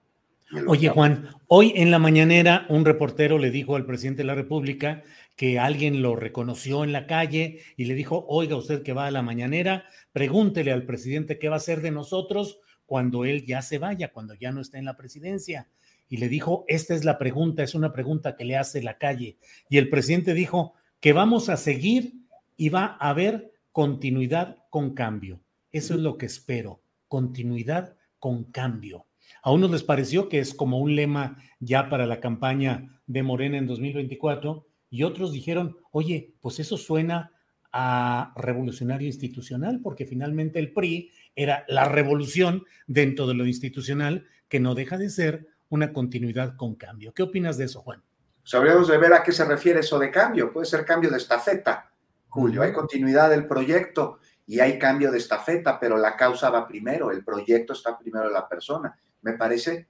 [0.67, 5.03] Oye, Juan, hoy en la mañanera un reportero le dijo al presidente de la República
[5.35, 9.11] que alguien lo reconoció en la calle y le dijo, oiga usted que va a
[9.11, 13.77] la mañanera, pregúntele al presidente qué va a hacer de nosotros cuando él ya se
[13.77, 15.67] vaya, cuando ya no esté en la presidencia
[16.09, 19.37] y le dijo, esta es la pregunta, es una pregunta que le hace la calle.
[19.69, 22.13] Y el presidente dijo que vamos a seguir
[22.55, 25.41] y va a haber continuidad con cambio.
[25.71, 29.07] Eso es lo que espero, continuidad con cambio.
[29.41, 33.57] A unos les pareció que es como un lema ya para la campaña de Morena
[33.57, 37.31] en 2024 y otros dijeron, oye, pues eso suena
[37.71, 44.59] a revolucionario institucional, porque finalmente el PRI era la revolución dentro de lo institucional, que
[44.59, 47.13] no deja de ser una continuidad con cambio.
[47.13, 48.03] ¿Qué opinas de eso, Juan?
[48.43, 50.53] Sabríamos de ver a qué se refiere eso de cambio.
[50.53, 51.91] Puede ser cambio de estafeta,
[52.29, 52.61] Julio.
[52.61, 57.23] Hay continuidad del proyecto y hay cambio de estafeta, pero la causa va primero, el
[57.23, 58.95] proyecto está primero de la persona.
[59.23, 59.87] Me parece,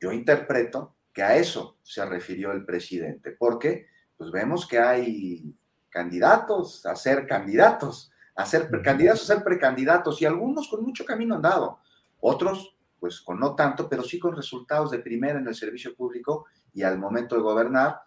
[0.00, 5.54] yo interpreto que a eso se refirió el presidente, porque pues vemos que hay
[5.88, 11.36] candidatos a ser candidatos, a ser candidatos a ser precandidatos y algunos con mucho camino
[11.36, 11.78] andado,
[12.18, 12.71] otros
[13.02, 16.84] pues con no tanto, pero sí con resultados de primera en el servicio público y
[16.84, 18.00] al momento de gobernar.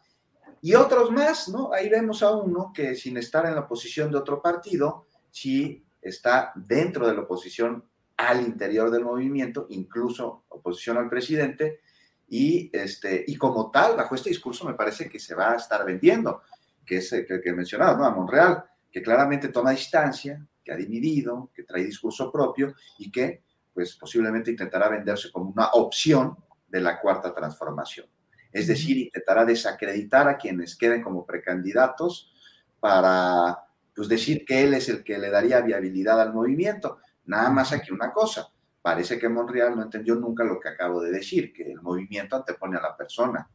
[0.61, 1.73] Y otros más, ¿no?
[1.73, 6.53] Ahí vemos a uno que sin estar en la oposición de otro partido, sí está
[6.55, 7.83] dentro de la oposición
[8.15, 11.81] al interior del movimiento, incluso oposición al presidente,
[12.29, 15.85] y, este, y como tal, bajo este discurso me parece que se va a estar
[15.85, 16.41] vendiendo,
[16.85, 18.05] que es el que, que he mencionado, ¿no?
[18.05, 23.43] A Monreal, que claramente toma distancia, que ha dividido, que trae discurso propio y que
[23.75, 28.07] pues posiblemente intentará venderse como una opción de la cuarta transformación.
[28.51, 32.31] Es decir, intentará desacreditar a quienes queden como precandidatos
[32.79, 33.59] para
[33.93, 36.99] pues, decir que él es el que le daría viabilidad al movimiento.
[37.25, 38.49] Nada más aquí una cosa,
[38.81, 42.77] parece que Monreal no entendió nunca lo que acabo de decir, que el movimiento antepone
[42.77, 43.49] a la persona,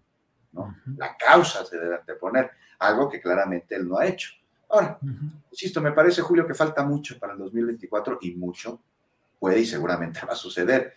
[0.53, 0.77] ¿no?
[0.99, 4.33] La causa se debe anteponer, algo que claramente él no ha hecho.
[4.69, 4.99] Ahora,
[5.51, 8.83] insisto, me parece, Julio, que falta mucho para el 2024 y mucho
[9.41, 10.95] puede y seguramente va a suceder.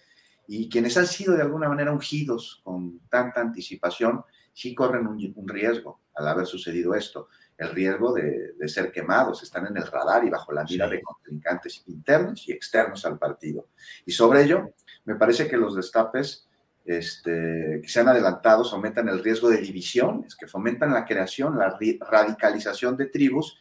[0.48, 6.02] Y quienes han sido de alguna manera ungidos con tanta anticipación, sí corren un, riesgo
[6.14, 10.52] al haber sucedido esto, el riesgo de, ser quemados, están en el radar y bajo
[10.52, 13.70] la mira de contrincantes internos y externos al partido.
[14.06, 14.74] Y sobre ello,
[15.06, 16.48] me parece que los destapes
[16.86, 21.78] este, que se han adelantado aumentan el riesgo de divisiones, que fomentan la creación, la
[22.00, 23.58] radicalización de tribus.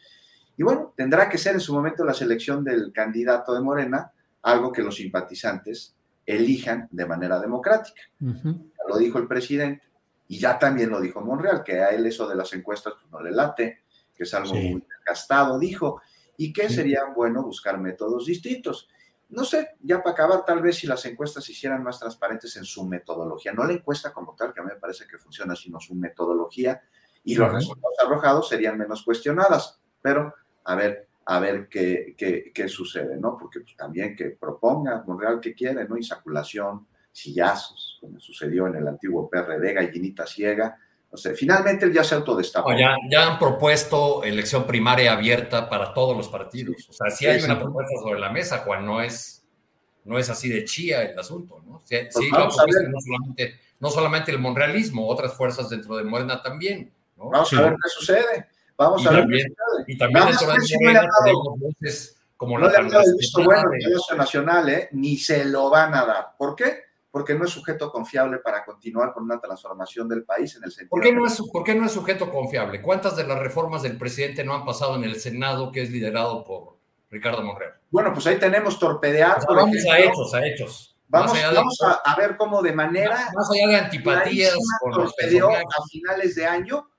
[0.57, 4.11] Y bueno, tendrá que ser en su momento la selección del candidato de Morena,
[4.43, 8.01] algo que los simpatizantes elijan de manera democrática.
[8.19, 9.83] lo dijo el presidente
[10.27, 13.21] y ya también lo dijo Monreal, que a él eso de las encuestas pues, no
[13.21, 13.81] le late,
[14.15, 16.01] que es algo muy gastado, dijo,
[16.37, 18.87] y que sería bueno buscar métodos distintos
[19.33, 22.65] no sé, ya para acabar, tal vez si las encuestas se hicieran más transparentes en
[22.65, 25.79] su metodología, no la encuesta como tal, que a mí me parece que funciona, sino
[25.79, 26.81] su metodología,
[27.23, 29.79] y los resultados arrojados serían menos cuestionadas.
[30.01, 33.37] Pero a ver, a ver qué, qué, sucede, ¿no?
[33.37, 35.97] Porque pues, también que proponga Monreal que quiere, ¿no?
[35.97, 40.77] Insaculación, sillazos, como sucedió en el antiguo PRD, gallinita ciega,
[41.13, 42.73] o sea, finalmente él ya se autodestapó.
[42.73, 46.87] ya, ya, han propuesto elección primaria abierta para todos los partidos.
[46.89, 49.45] O sea, sí hay una propuesta sobre la mesa, Juan, no es,
[50.05, 51.83] no es así de chía el asunto, ¿no?
[51.85, 56.91] Sí, pues no, solamente, no solamente el monrealismo, otras fuerzas dentro de Morena también.
[57.15, 58.47] Vamos a ver qué sucede.
[58.77, 59.25] Vamos a ver.
[59.87, 64.17] Y también Morena tenemos voces como no la le han dado el visto bueno el
[64.17, 64.89] Nacional, ¿eh?
[64.91, 66.27] Ni se lo van a dar.
[66.37, 66.83] ¿Por qué?
[67.13, 70.89] porque no es sujeto confiable para continuar con una transformación del país en el sentido.
[70.89, 72.81] ¿Por qué no es, ¿por qué no es sujeto confiable?
[72.81, 76.43] ¿Cuántas de las reformas del presidente no han pasado en el Senado que es liderado
[76.43, 76.77] por
[77.11, 77.73] Ricardo Monreal?
[77.91, 79.45] Bueno, pues ahí tenemos torpedear.
[79.47, 80.97] vamos a hechos, a hechos.
[81.07, 83.29] Vamos, vamos a, ver cómo de manera.
[83.35, 86.89] Más allá de antipatías por los a finales de año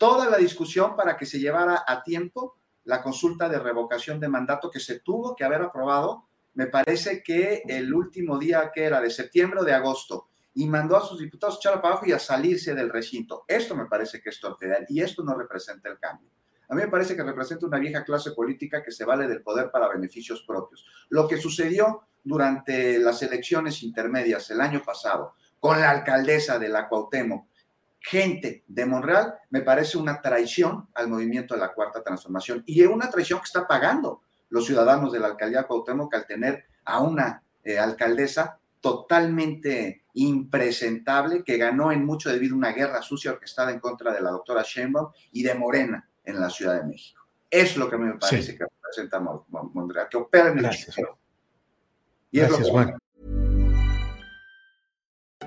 [0.00, 4.70] toda la discusión para que se llevara a tiempo la consulta de revocación de mandato
[4.70, 9.10] que se tuvo que haber aprobado me parece que el último día que era de
[9.10, 12.18] septiembre o de agosto, y mandó a sus diputados a echar para abajo y a
[12.18, 13.44] salirse del recinto.
[13.46, 16.30] Esto me parece que es torpedad y esto no representa el cambio.
[16.70, 19.70] A mí me parece que representa una vieja clase política que se vale del poder
[19.70, 20.86] para beneficios propios.
[21.10, 26.88] Lo que sucedió durante las elecciones intermedias el año pasado con la alcaldesa de la
[26.88, 27.49] Cuauhtémoc,
[28.00, 32.88] gente de Monreal, me parece una traición al movimiento de la Cuarta Transformación y es
[32.88, 37.42] una traición que está pagando los ciudadanos de la alcaldía Cuauhtémoc al tener a una
[37.62, 43.78] eh, alcaldesa totalmente impresentable que ganó en mucho debido a una guerra sucia orquestada en
[43.78, 47.22] contra de la doctora Sheinbaum y de Morena en la Ciudad de México.
[47.48, 50.96] Es lo que me parece que representa Monreal, que opera en el Gracias.
[52.30, 52.96] Y Gracias, es Juan.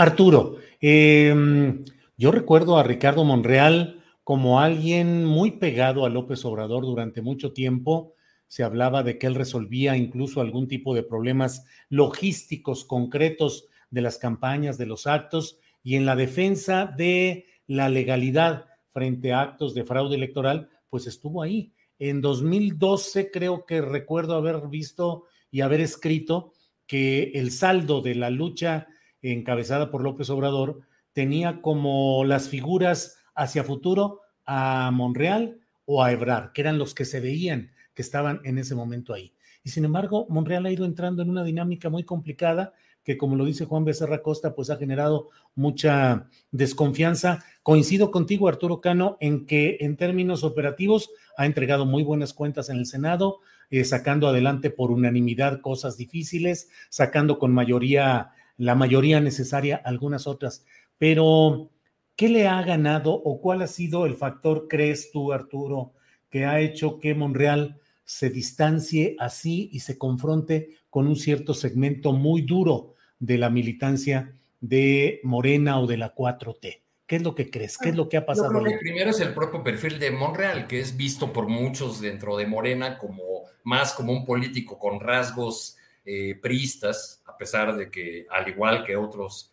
[0.00, 1.84] Arturo, em,
[2.16, 8.14] yo recuerdo a Ricardo Monreal como alguien muy pegado a López Obrador durante mucho tiempo.
[8.48, 14.16] Se hablaba de que él resolvía incluso algún tipo de problemas logísticos concretos de las
[14.16, 19.84] campañas, de los actos y en la defensa de la legalidad frente a actos de
[19.84, 21.72] fraude electoral, pues estuvo ahí.
[21.98, 26.54] En 2012 creo que recuerdo haber visto y haber escrito
[26.86, 28.88] que el saldo de la lucha
[29.22, 30.80] encabezada por López Obrador,
[31.12, 37.04] tenía como las figuras hacia futuro a Monreal o a Ebrar, que eran los que
[37.04, 39.34] se veían que estaban en ese momento ahí.
[39.62, 42.72] Y sin embargo, Monreal ha ido entrando en una dinámica muy complicada
[43.04, 47.44] que, como lo dice Juan Becerra Costa, pues ha generado mucha desconfianza.
[47.62, 52.78] Coincido contigo, Arturo Cano, en que en términos operativos ha entregado muy buenas cuentas en
[52.78, 59.80] el Senado, eh, sacando adelante por unanimidad cosas difíciles, sacando con mayoría la mayoría necesaria,
[59.82, 60.66] algunas otras.
[60.98, 61.70] Pero,
[62.14, 65.94] ¿qué le ha ganado o cuál ha sido el factor, crees tú, Arturo,
[66.28, 72.12] que ha hecho que Monreal se distancie así y se confronte con un cierto segmento
[72.12, 76.82] muy duro de la militancia de Morena o de la 4T?
[77.06, 77.78] ¿Qué es lo que crees?
[77.78, 78.52] ¿Qué es lo que ha pasado?
[78.52, 82.02] Yo creo que primero es el propio perfil de Monreal, que es visto por muchos
[82.02, 83.22] dentro de Morena como
[83.64, 88.96] más como un político con rasgos eh, priistas, a pesar de que, al igual que,
[88.96, 89.50] otros,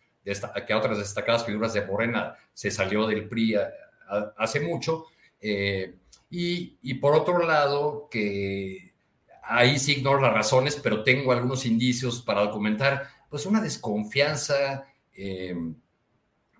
[0.66, 3.56] que otras destacadas figuras de Morena, se salió del PRI
[4.36, 5.06] hace mucho.
[5.40, 5.94] Eh,
[6.30, 8.92] y, por otro lado, que
[9.42, 15.56] ahí sí ignoro las razones, pero tengo algunos indicios para documentar, pues una desconfianza eh,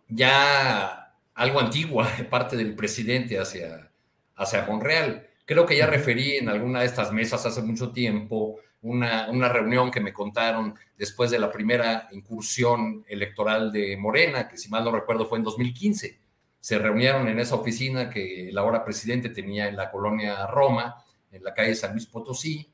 [0.09, 3.91] ya algo antigua de parte del presidente hacia,
[4.37, 5.27] hacia Monreal.
[5.45, 9.91] Creo que ya referí en alguna de estas mesas hace mucho tiempo una, una, reunión
[9.91, 14.93] que me contaron después de la primera incursión electoral de Morena, que si mal no
[14.93, 16.19] recuerdo fue en 2015
[16.61, 21.43] se reunieron en esa oficina que el ahora presidente tenía en la colonia Roma, en
[21.45, 22.69] la calle San Luis Potosí,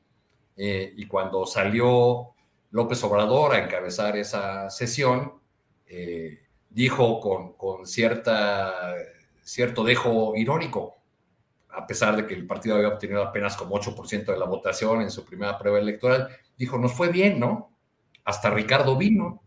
[0.57, 2.33] eh, y cuando salió
[2.71, 5.33] López Obrador a encabezar esa sesión,
[5.87, 6.39] eh,
[6.69, 8.95] dijo con, con, cierta,
[9.43, 10.97] cierto dejo irónico,
[11.75, 15.11] a pesar de que el partido había obtenido apenas como 8% de la votación en
[15.11, 17.71] su primera prueba electoral, dijo, nos fue bien, ¿no?
[18.23, 19.41] Hasta Ricardo vino.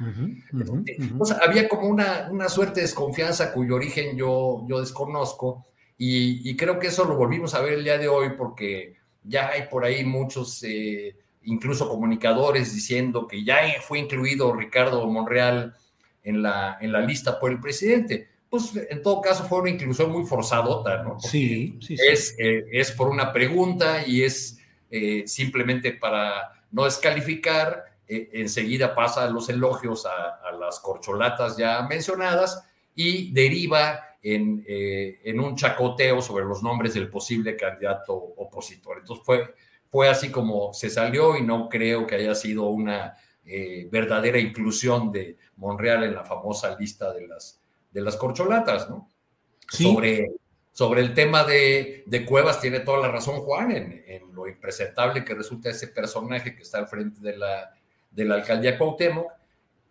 [0.00, 5.66] Entonces, había como una, una, suerte de desconfianza cuyo origen yo, yo desconozco
[5.98, 9.68] y, creo que eso lo volvimos a ver el día de hoy porque ya hay
[9.68, 15.76] por ahí muchos, eh, incluso comunicadores diciendo que ya fue incluido Ricardo Monreal
[16.24, 18.31] en la, en la lista por el presidente.
[18.52, 21.18] Pues en todo caso fue una inclusión muy forzadota, ¿no?
[21.18, 24.58] sí, sí, Es, eh, es por una pregunta y es
[24.90, 32.62] eh, simplemente para no descalificar e, enseguida pasa los elogios a, las corcholatas ya mencionadas
[32.94, 38.98] y deriva en, eh, en, un chacoteo sobre los nombres del posible candidato opositor.
[38.98, 39.54] Entonces fue,
[39.88, 45.10] fue así como se salió y no creo que haya sido una eh, verdadera inclusión
[45.10, 47.61] de Monreal en la famosa lista de las,
[47.92, 49.08] de las corcholatas, ¿no?
[49.68, 50.32] Sobre,
[50.72, 55.24] sobre el tema de, de, Cuevas tiene toda la razón Juan en, en lo impresentable
[55.24, 57.72] que resulta ese personaje que está al frente de la
[58.12, 59.32] de la alcaldía Cuauhtémoc.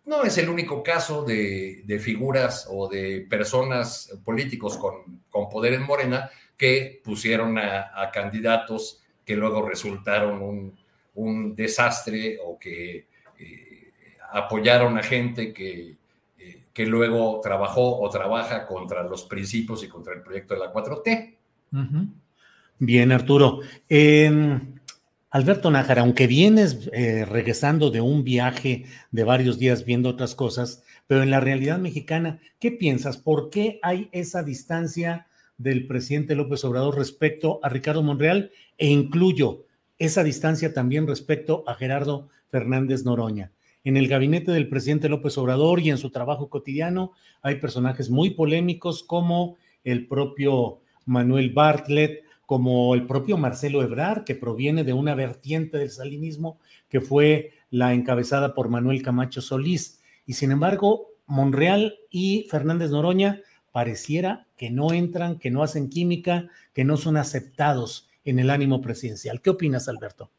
[0.04, 5.82] No es el único caso de, figuras o de personas políticos con, con poder en
[5.82, 10.74] Morena que pusieron a, candidatos que luego resultaron
[11.14, 13.06] un, desastre o que
[13.38, 13.92] eh,
[14.32, 15.96] apoyaron a gente que,
[16.72, 21.34] que luego trabajó o trabaja contra los principios y contra el proyecto de la 4T.
[22.78, 23.60] Bien, Arturo.
[25.32, 30.84] Alberto Nájara, aunque vienes eh, regresando de un viaje de varios días viendo otras cosas,
[31.06, 33.16] pero en la realidad mexicana, ¿qué piensas?
[33.16, 38.50] ¿Por qué hay esa distancia del presidente López Obrador respecto a Ricardo Monreal?
[38.76, 39.64] E incluyo
[39.98, 43.52] esa distancia también respecto a Gerardo Fernández Noroña.
[43.84, 47.12] En el gabinete del presidente López Obrador y en su trabajo cotidiano
[47.42, 54.36] hay personajes muy polémicos como el propio Manuel Bartlett, como el propio Marcelo Ebrar, que
[54.36, 60.00] proviene de una vertiente del salinismo que fue la encabezada por Manuel Camacho Solís.
[60.26, 63.40] Y sin embargo, Monreal y Fernández Noroña
[63.72, 68.80] pareciera que no entran, que no hacen química, que no son aceptados en el ánimo
[68.80, 69.40] presidencial.
[69.40, 70.30] ¿Qué opinas, Alberto?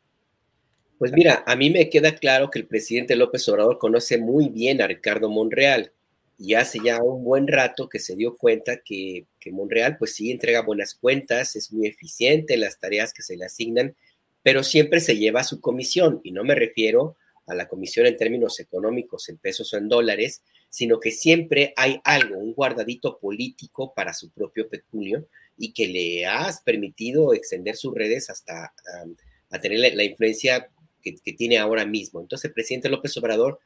[1.03, 4.81] Pues mira, a mí me queda claro que el presidente López Obrador conoce muy bien
[4.81, 5.91] a Ricardo Monreal
[6.37, 10.31] y hace ya un buen rato que se dio cuenta que, que, Monreal pues sí
[10.31, 13.97] entrega buenas cuentas, es muy eficiente en las tareas que se le asignan,
[14.43, 18.61] pero siempre se lleva su comisión y no me refiero a la comisión en términos
[18.61, 24.13] económicos, en pesos o en dólares, sino que siempre hay algo, un guardadito político para
[24.13, 25.27] su propio peculio
[25.57, 28.73] y que le has permitido extender sus redes hasta
[29.53, 30.69] a tener la, influencia
[31.03, 32.21] que, tiene ahora mismo.
[32.21, 33.59] Entonces, presidente López Obrador,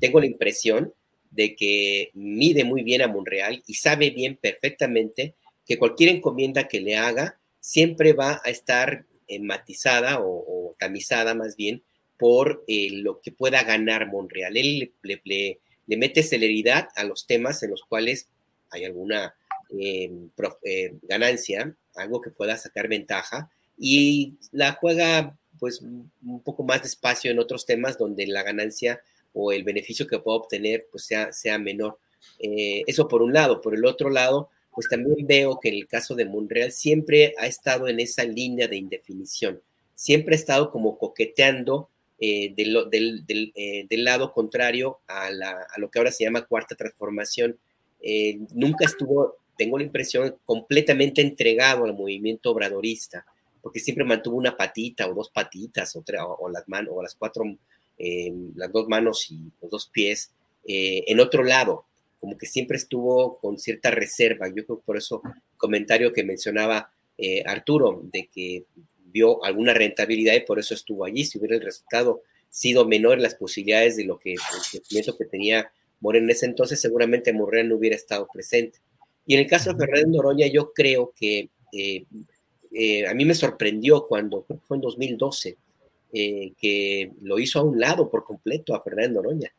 [0.00, 0.92] tengo la impresión
[1.30, 5.34] de que mide muy bien a Monreal y sabe bien perfectamente
[5.64, 11.56] que cualquier encomienda que le haga siempre va a estar eh, matizada o, tamizada más
[11.56, 11.82] bien
[12.18, 14.56] por eh, lo que pueda ganar Monreal.
[14.56, 18.28] Él le, mete celeridad a los temas en los cuales
[18.70, 19.34] hay alguna
[19.70, 20.30] em,
[20.64, 27.30] eh, ganancia, algo que pueda sacar ventaja, y la juega pues un poco más despacio
[27.30, 29.00] en otros temas donde la ganancia
[29.32, 31.98] o el beneficio que pueda obtener pues sea, sea menor.
[32.38, 33.60] Eh, eso por un lado.
[33.60, 37.46] Por el otro lado, pues también veo que en el caso de Monreal siempre ha
[37.46, 39.60] estado en esa línea de indefinición.
[39.94, 41.88] Siempre ha estado como coqueteando
[42.18, 45.30] eh, del, eh, del, lado contrario a,
[45.76, 47.58] lo que ahora se llama cuarta transformación.
[48.54, 53.26] nunca estuvo, tengo la impresión, completamente entregado al movimiento obradorista,
[53.62, 56.02] porque siempre mantuvo una patita o dos patitas o,
[56.38, 57.44] o las manos o las cuatro
[58.54, 60.32] las dos manos y los dos pies
[60.66, 61.84] eh, en otro lado,
[62.18, 64.48] como que siempre estuvo con cierta reserva.
[64.48, 65.22] Yo creo que por eso
[65.56, 68.64] comentario que mencionaba eh, Arturo, de que
[69.06, 71.24] vio alguna rentabilidad y por eso estuvo allí.
[71.24, 74.38] Si hubiera el resultado sido menor las posibilidades de lo que el
[74.70, 78.78] crecimiento que tenía Morena en ese entonces, seguramente Morena no hubiera estado presente.
[79.26, 82.04] Y en el caso de Fernando Noroña, yo creo que eh,
[82.72, 85.56] eh, a mí me sorprendió cuando, fue en 2012,
[86.12, 89.52] eh, que lo hizo a un lado por completo a Fernando Noroña.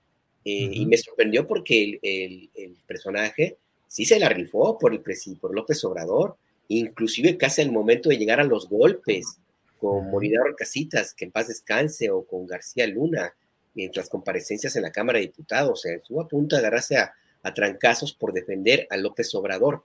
[0.44, 3.58] Y me sorprendió porque el, personaje
[3.88, 5.04] sí se la rifó por, el,
[5.40, 6.36] por López Obrador,
[6.68, 9.38] inclusive casi al momento de llegar a los golpes
[9.78, 13.36] con Moridad Casitas, que en paz descanse, o con García Luna,
[13.76, 15.72] en las comparecencias en la Cámara de Diputados.
[15.72, 17.14] O sea, estuvo a punto de agarrarse a,
[17.56, 19.84] trancazos por defender a López Obrador.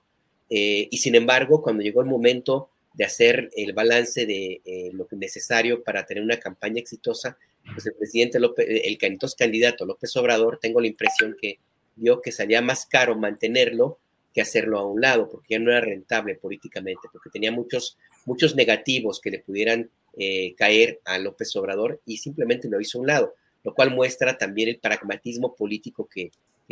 [0.50, 5.06] Eh, y sin embargo, cuando llegó el momento de hacer el balance de eh, lo
[5.12, 7.36] necesario para tener una campaña exitosa,
[7.74, 11.58] pues el presidente López, el candidato López Obrador, tengo la impresión que
[11.94, 13.98] vio que salía más caro mantenerlo
[14.32, 18.54] que hacerlo a un lado, porque ya no era rentable políticamente, porque tenía muchos, muchos
[18.54, 19.88] negativos que le pudieran
[20.18, 23.34] eh, caer a López Obrador y simplemente lo hizo a un lado,
[23.64, 26.30] lo cual muestra también el pragmatismo político que,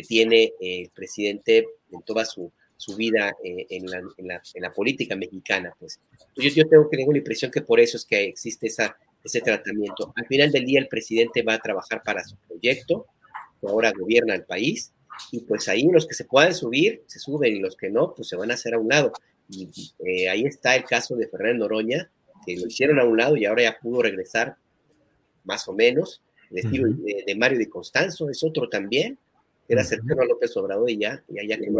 [0.09, 2.51] tiene eh, el presidente en toda su,
[2.97, 5.75] vida eh, en, la, política mexicana.
[5.79, 6.01] Pues.
[6.37, 9.41] Yo, yo tengo que tengo la impresión que por eso es que existe esa, ese
[9.41, 10.12] tratamiento.
[10.16, 13.07] Al final del día el presidente va a trabajar para su proyecto,
[13.61, 14.93] que ahora gobierna el país,
[15.33, 18.29] y pues ahí los que se puedan subir, se suben y los que no, pues
[18.29, 19.12] se van a hacer a un lado.
[19.49, 19.68] Y
[20.07, 22.11] eh, ahí está el caso de Fernando Noroña,
[22.45, 24.57] que lo hicieron a un lado y ahora ya pudo regresar
[25.45, 26.22] más o menos.
[26.51, 29.18] El estilo de, Mario Di Constanzo es otro también,
[29.68, 31.70] era cercano a López Obrador y ya, ya, ya que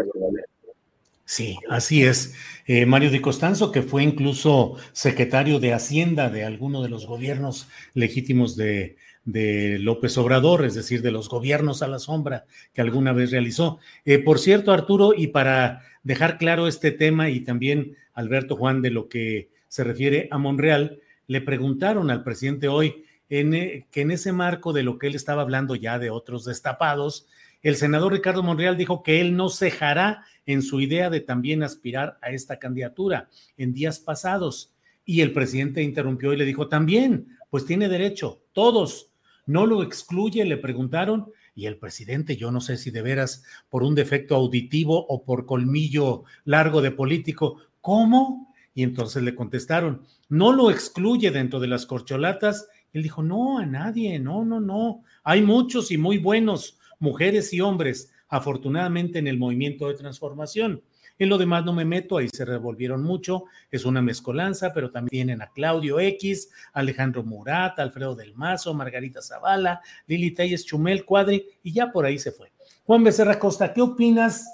[1.25, 2.35] Sí, así es.
[2.67, 7.67] Eh, Mario Di Costanzo, que fue incluso secretario de Hacienda de alguno de los gobiernos
[7.95, 13.31] legítimos de, López Obrador, es decir, de los gobiernos a la sombra que alguna vez
[13.31, 13.79] realizó.
[14.05, 18.91] Eh, por cierto, Arturo, y para dejar claro este tema y también Alberto Juan de
[18.91, 24.11] lo que se refiere a Monreal, le preguntaron al presidente hoy en, eh, que en
[24.11, 27.27] ese marco de lo que él estaba hablando ya de otros destapados,
[27.69, 32.17] el senador Ricardo Monreal dijo que él no cejará en su idea de también aspirar
[32.21, 34.73] a esta candidatura en días pasados.
[35.03, 39.11] Y el presidente interrumpió y le dijo, también, pues tiene derecho, todos,
[39.45, 40.43] ¿No lo excluye?
[40.43, 41.31] Le preguntaron.
[41.53, 45.45] Y el presidente, yo no sé si de veras por un defecto auditivo o por
[45.45, 48.53] colmillo largo de político, ¿cómo?
[48.73, 52.67] Y entonces le contestaron, no lo excluye dentro de las corcholatas.
[52.91, 55.03] Él dijo, no, a nadie, no, no, no.
[55.23, 60.81] Hay muchos y muy buenos, mujeres y hombres, afortunadamente en el movimiento de transformación.
[61.19, 65.11] En lo demás no me meto, ahí se revolvieron mucho, es una mezcolanza, pero también
[65.11, 71.45] tienen a Claudio X, Alejandro Murat, Alfredo del Mazo, Margarita Zavala, Lili Telles, Chumel, Cuadri,
[71.63, 72.51] y ya por ahí se fue.
[72.85, 74.45] Juan Becerra Costa, ¿qué opinas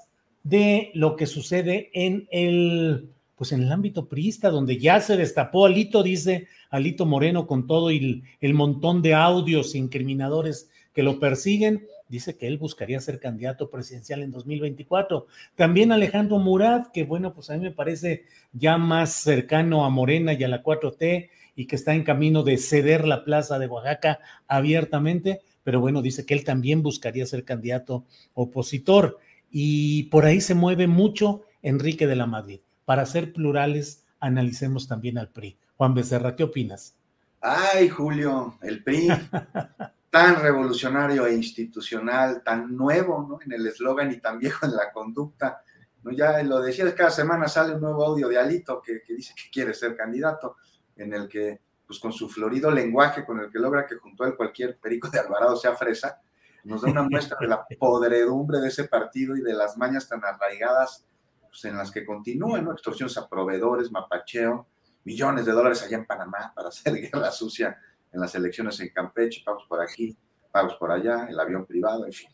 [0.44, 5.66] de lo que sucede en el, pues en el ámbito priista, donde ya se destapó
[5.66, 11.88] Alito, dice Alito Moreno, con todo el, el montón de audios incriminadores que lo persiguen,
[12.12, 15.28] dice que él buscaría ser candidato presidencial en 2024.
[15.56, 20.34] También Alejandro Murat, que bueno, pues a mí me parece ya más cercano a Morena
[20.34, 24.20] y a la 4T y que está en camino de ceder la plaza de Oaxaca
[24.48, 28.04] abiertamente, pero bueno, dice que él también buscaría ser candidato
[28.34, 29.18] opositor.
[29.50, 32.60] Y por ahí se mueve mucho Enrique de la Madrid.
[32.84, 35.58] Para ser plurales, analicemos también al PRI.
[35.78, 36.98] Juan Becerra, ¿qué opinas?
[37.40, 39.08] Ay, Julio, el PRI.
[40.12, 43.40] tan revolucionario e institucional, tan nuevo ¿no?
[43.44, 45.64] en el eslogan y tan viejo en la conducta.
[46.04, 46.12] ¿no?
[46.12, 49.74] Ya lo decías, cada semana sale un nuevo audio de Alito que, dice que quiere
[49.74, 50.58] ser candidato,
[50.98, 54.28] en el que, pues con su florido lenguaje, con el que logra que junto a
[54.28, 56.22] él cualquier perico de Alvarado sea fresa,
[56.66, 60.24] nos da una muestra de la podredumbre de ese partido y de las mañas tan
[60.26, 61.06] arraigadas
[61.48, 62.74] pues, en las que continúan, ¿no?
[62.74, 64.68] extorsiones a proveedores, mapacheo,
[65.06, 67.80] millones de dólares allá en Panamá para hacer guerra sucia
[68.12, 70.18] en las elecciones en Campeche, pagos por aquí,
[70.52, 72.30] pagos por allá, el avión privado, en fin.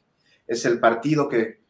[0.46, 1.62] Es el partido que,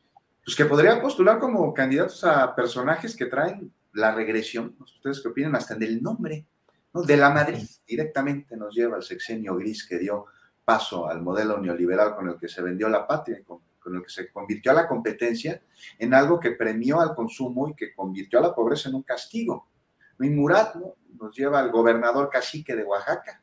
[0.43, 5.55] pues que podría postular como candidatos a personajes que traen la regresión, ustedes qué opinan,
[5.55, 6.45] hasta en el nombre,
[6.93, 7.01] ¿no?
[7.03, 10.25] de la Madrid, directamente nos lleva al sexenio gris que dio
[10.63, 13.61] paso al modelo neoliberal con el que se vendió la patria, con,
[13.95, 15.61] el que se convirtió a la competencia
[15.97, 19.69] en algo que premió al consumo y que convirtió a la pobreza en un castigo.
[20.17, 20.95] Luis Murat ¿no?
[21.17, 23.41] nos lleva al gobernador cacique de Oaxaca,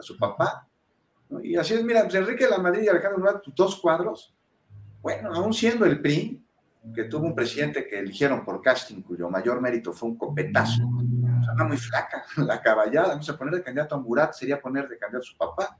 [0.00, 0.66] a su papá.
[1.42, 4.34] Y así es, mira, pues Enrique de la Madrid y Alejandro Murat, dos cuadros,
[5.00, 6.42] bueno, aún siendo el PRI,
[6.94, 11.64] que tuvo un presidente que eligieron por casting, cuyo mayor mérito fue un copetazo, o
[11.64, 15.24] muy flaca, la caballada, vamos a poner de candidato a Murat, sería poner de candidato
[15.24, 15.78] a su papá,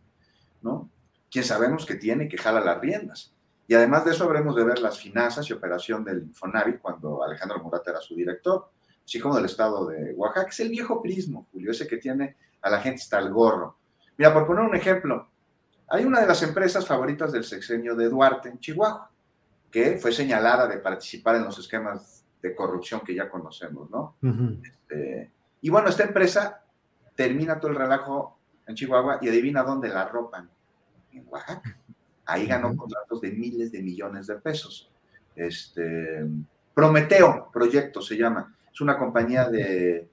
[0.62, 0.90] ¿no?
[1.30, 3.34] Quien sabemos que tiene que jala las riendas.
[3.66, 7.62] Y además de eso habremos de ver las finanzas y operación del Infonavit cuando Alejandro
[7.62, 8.68] Murat era su director,
[9.04, 10.50] así como del estado de Oaxaca.
[10.50, 13.78] Es el viejo prismo, Julio, ese que tiene a la gente hasta el gorro.
[14.20, 15.30] Mira, por poner un ejemplo,
[15.88, 19.10] hay una de las empresas favoritas del sexenio de Duarte en Chihuahua,
[19.70, 24.16] que fue señalada de participar en los esquemas de corrupción que ya conocemos, ¿no?
[24.62, 25.30] este,
[25.62, 26.62] y bueno, esta empresa
[27.14, 30.50] termina todo el relajo en Chihuahua y adivina dónde la ropan,
[31.12, 31.78] en Oaxaca.
[32.26, 34.90] Ahí ganó contratos de miles de millones de pesos.
[35.34, 36.26] Este,
[36.74, 38.54] Prometeo Proyecto se llama.
[38.70, 40.10] Es una compañía de,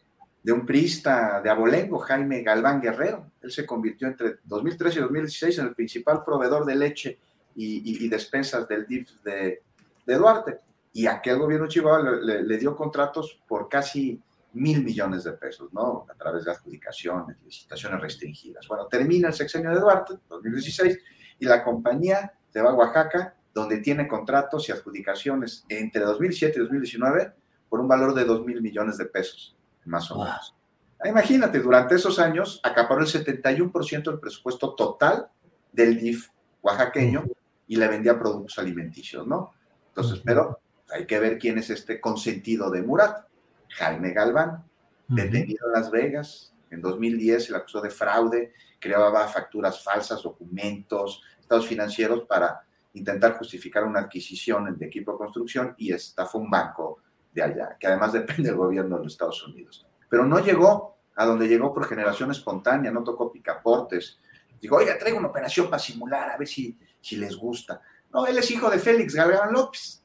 [0.47, 3.33] de un priista de abolengo, Jaime Galván Guerrero.
[3.41, 7.19] Él se convirtió entre 2013 y 2016 en el principal proveedor de leche
[7.53, 9.61] y, despensas del DIF de,
[10.05, 10.57] Duarte.
[10.93, 14.21] Y aquel gobierno Chihuahua le, dio contratos por casi
[14.53, 16.05] mil millones de pesos, ¿no?
[16.09, 18.65] A través de adjudicaciones, licitaciones restringidas.
[18.69, 20.97] Bueno, termina el sexenio de Duarte, 2016,
[21.39, 26.61] y la compañía se va a Oaxaca, donde tiene contratos y adjudicaciones entre 2007 y
[26.61, 27.33] 2019
[27.67, 29.56] por un valor de 2 mil millones de pesos,
[29.88, 30.55] más o menos.
[30.99, 35.27] Ah, imagínate, durante esos años acaparó el 71% del presupuesto total
[35.71, 36.29] del DIF
[36.61, 37.25] oaxaqueño
[37.67, 39.53] y le vendía productos alimenticios, ¿no?
[39.89, 40.59] Entonces, pero
[40.89, 43.25] hay que ver quién es este consentido de Murat.
[43.69, 44.63] Jaime Galván,
[45.07, 51.21] detenido en Las Vegas, en 2010 se le acusó de fraude, creaba facturas falsas, documentos,
[51.39, 52.61] estados financieros para
[52.93, 56.99] intentar justificar una adquisición de equipo de construcción y estafó un banco
[57.34, 59.86] de allá, que además depende del gobierno de los Estados Unidos.
[60.09, 64.19] Pero no llegó a donde llegó por generación espontánea, no tocó picaportes.
[64.61, 67.82] Dijo, oiga, traigo una operación para simular, a ver si, si les gusta.
[68.13, 70.03] No, él es hijo de Félix Galván López,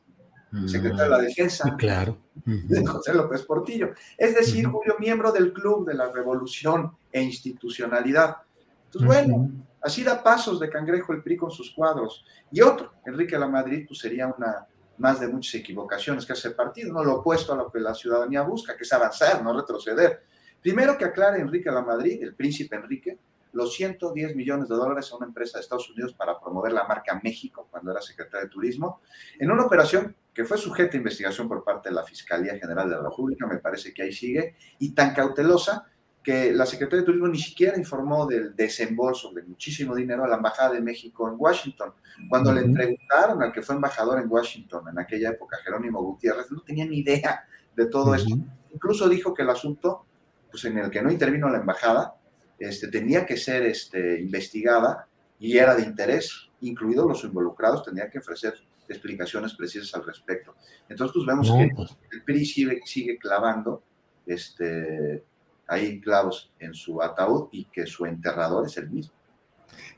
[0.66, 1.76] secretario de la Defensa.
[1.76, 2.18] Claro.
[2.44, 3.92] De José López Portillo.
[4.16, 8.38] Es decir, Julio, miembro del Club de la Revolución e Institucionalidad.
[8.86, 9.50] Entonces, bueno,
[9.80, 12.24] así da pasos de cangrejo el PRI con sus cuadros.
[12.50, 14.66] Y otro, Enrique La Madrid, pues sería una
[15.02, 17.92] más de muchas equivocaciones que hace el partido, no lo opuesto a lo que la
[17.92, 20.22] ciudadanía busca, que es avanzar, no retroceder.
[20.62, 23.18] Primero que aclare Enrique La Madrid, el príncipe Enrique,
[23.52, 27.20] los 110 millones de dólares a una empresa de Estados Unidos para promover la marca
[27.22, 29.00] México cuando era secretario de Turismo,
[29.40, 32.96] en una operación que fue sujeta a investigación por parte de la Fiscalía General de
[32.96, 35.84] la República, me parece que ahí sigue, y tan cautelosa
[36.22, 40.36] que la Secretaría de Turismo ni siquiera informó del desembolso de muchísimo dinero a la
[40.36, 41.92] Embajada de México en Washington.
[42.28, 46.60] Cuando le preguntaron al que fue embajador en Washington en aquella época, Jerónimo Gutiérrez, no
[46.60, 47.44] tenía ni idea
[47.74, 48.36] de todo esto.
[48.72, 50.06] Incluso dijo que el asunto,
[50.50, 52.14] pues en el que no intervino la embajada,
[52.58, 55.08] este, tenía que ser este, investigada
[55.38, 58.54] y era de interés, incluidos los involucrados, tenía que ofrecer
[58.88, 60.54] explicaciones precisas al respecto.
[60.88, 61.96] Entonces, pues vemos que pues.
[62.12, 63.82] el PRI sigue, sigue clavando
[64.26, 65.24] este,
[65.68, 69.14] ahí clavos en su ataúd y que su enterrador es el mismo.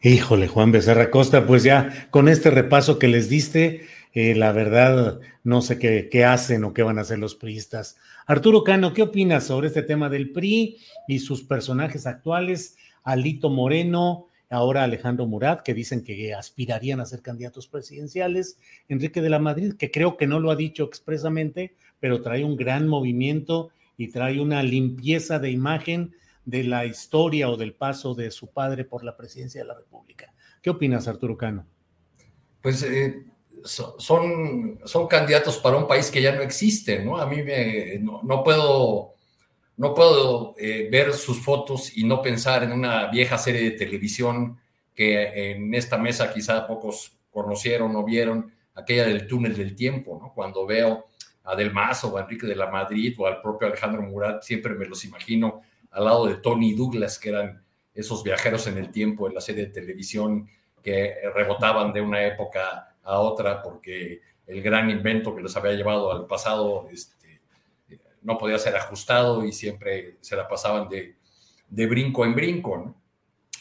[0.03, 5.19] Híjole, Juan Becerra Costa, pues ya con este repaso que les diste, eh, la verdad
[5.43, 7.97] no sé qué, qué, hacen o qué van a hacer los priistas.
[8.27, 12.77] Arturo Cano, ¿qué opinas sobre este tema del PRI y sus personajes actuales?
[13.03, 18.59] Alito Moreno, ahora Alejandro Murat, que dicen que aspirarían a ser candidatos presidenciales,
[18.89, 22.57] Enrique de la Madrid, que creo que no lo ha dicho expresamente, pero trae un
[22.57, 26.15] gran movimiento y trae una limpieza de imagen
[26.45, 30.33] de la historia o del paso de su padre por la presidencia de la República.
[30.61, 31.67] ¿Qué opinas, Arturo Cano?
[32.61, 33.25] Pues eh,
[33.65, 37.17] son, son candidatos para un país que ya no existe, ¿no?
[37.17, 39.15] A mí me, no, puedo,
[39.77, 44.59] no puedo eh, ver sus fotos y no pensar en una vieja serie de televisión
[44.95, 50.33] que en esta mesa quizá pocos conocieron o vieron, aquella del túnel del tiempo, ¿no?
[50.35, 51.07] Cuando veo
[51.45, 54.75] a Del Mazo o a Enrique de la Madrid o al propio Alejandro Murat, siempre
[54.75, 57.63] me los imagino al lado de Tony Douglas, que eran
[57.95, 60.49] esos viajeros en el tiempo en la serie de televisión
[60.83, 66.11] que rebotaban de una época a otra porque el gran invento que los había llevado
[66.11, 67.41] al pasado este,
[68.23, 71.17] no podía ser ajustado y siempre se la pasaban de,
[71.69, 72.95] de brinco en brinco.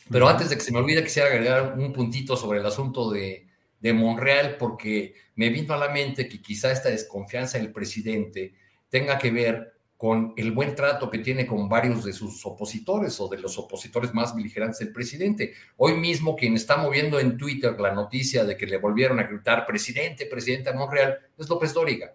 [0.09, 3.47] Pero antes de que se me olvide, quisiera agregar un puntito sobre el asunto de,
[3.83, 8.53] de Monreal porque me vino a la mente que quizá esta desconfianza del presidente
[8.89, 13.27] tenga que ver con el buen trato que tiene con varios de sus opositores o
[13.27, 15.53] de los opositores más beligerantes del presidente.
[15.75, 19.65] Hoy mismo quien está moviendo en Twitter la noticia de que le volvieron a gritar
[19.65, 22.13] presidente, presidente a Monreal es López Dóriga.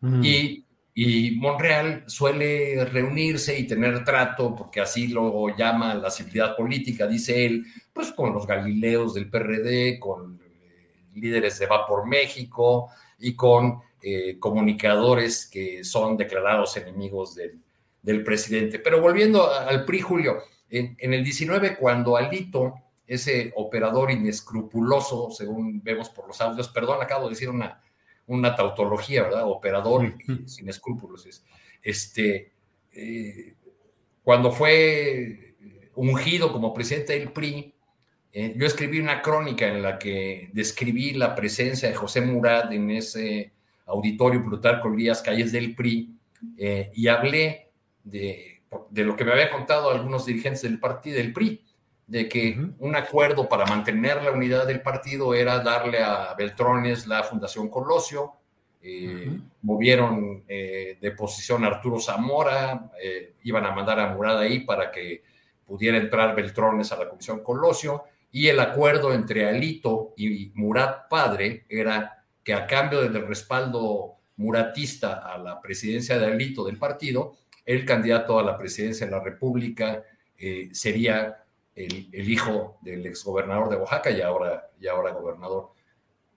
[0.00, 0.24] Mm.
[0.24, 7.06] Y, y Monreal suele reunirse y tener trato, porque así lo llama la civilidad política,
[7.06, 10.43] dice él, pues con los Galileos del PRD, con
[11.14, 18.78] líderes de Va por México y con eh, comunicadores que son declarados enemigos del, presidente.
[18.78, 22.74] Pero volviendo al PRI, Julio, en, el 19, cuando Alito,
[23.06, 27.82] ese operador inescrupuloso, según vemos por los audios, perdón, acabo de decir una,
[28.26, 29.44] una tautología, ¿verdad?
[29.46, 30.14] Operador
[30.46, 31.26] sin escrúpulos.
[31.82, 32.52] Este,
[32.92, 33.54] eh,
[34.22, 35.54] cuando fue
[35.94, 37.73] ungido como presidente del PRI,
[38.36, 42.90] eh, yo escribí una crónica en la que describí la presencia de José Murat en
[42.90, 43.52] ese
[43.86, 46.10] auditorio Plutarco Díaz Calles del PRI
[46.58, 47.70] eh, y hablé
[48.02, 48.60] de,
[48.90, 51.62] de, lo que me había contado algunos dirigentes del partido del PRI,
[52.08, 57.22] de que un acuerdo para mantener la unidad del partido era darle a Beltrones la
[57.22, 58.32] Fundación Colosio,
[58.82, 59.30] eh,
[59.62, 62.90] movieron de posición a Arturo Zamora,
[63.44, 65.22] iban a mandar a Murat ahí para que
[65.64, 68.04] pudiera entrar Beltrones a la Comisión Colosio,
[68.34, 75.32] y el acuerdo entre Alito y Murat padre era que a cambio del respaldo muratista
[75.32, 80.02] a la presidencia de Alito del partido, el candidato a la presidencia de la República
[80.36, 81.44] eh, sería
[81.76, 85.70] el, hijo del exgobernador de Oaxaca y ahora, y ahora gobernador.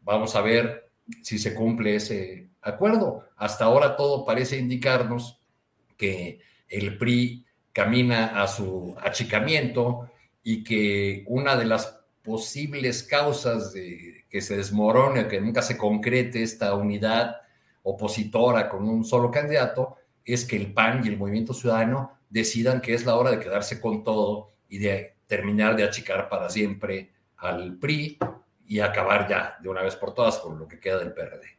[0.03, 0.91] Vamos a ver
[1.23, 3.23] si se cumple ese acuerdo.
[3.37, 5.41] Hasta ahora todo parece indicarnos
[5.97, 7.43] que el PRI
[7.73, 10.11] camina a su achicamiento
[10.49, 16.41] y que una de las posibles causas de que se desmorone, que nunca se concrete
[16.41, 17.41] esta unidad
[17.83, 22.93] opositora con un solo candidato, es que el PAN y el Movimiento Ciudadano decidan que
[22.93, 27.75] es la hora de quedarse con todo y de terminar de achicar para siempre al
[27.77, 28.17] PRI
[28.69, 31.57] y acabar ya de una vez por todas con lo que queda del PRD.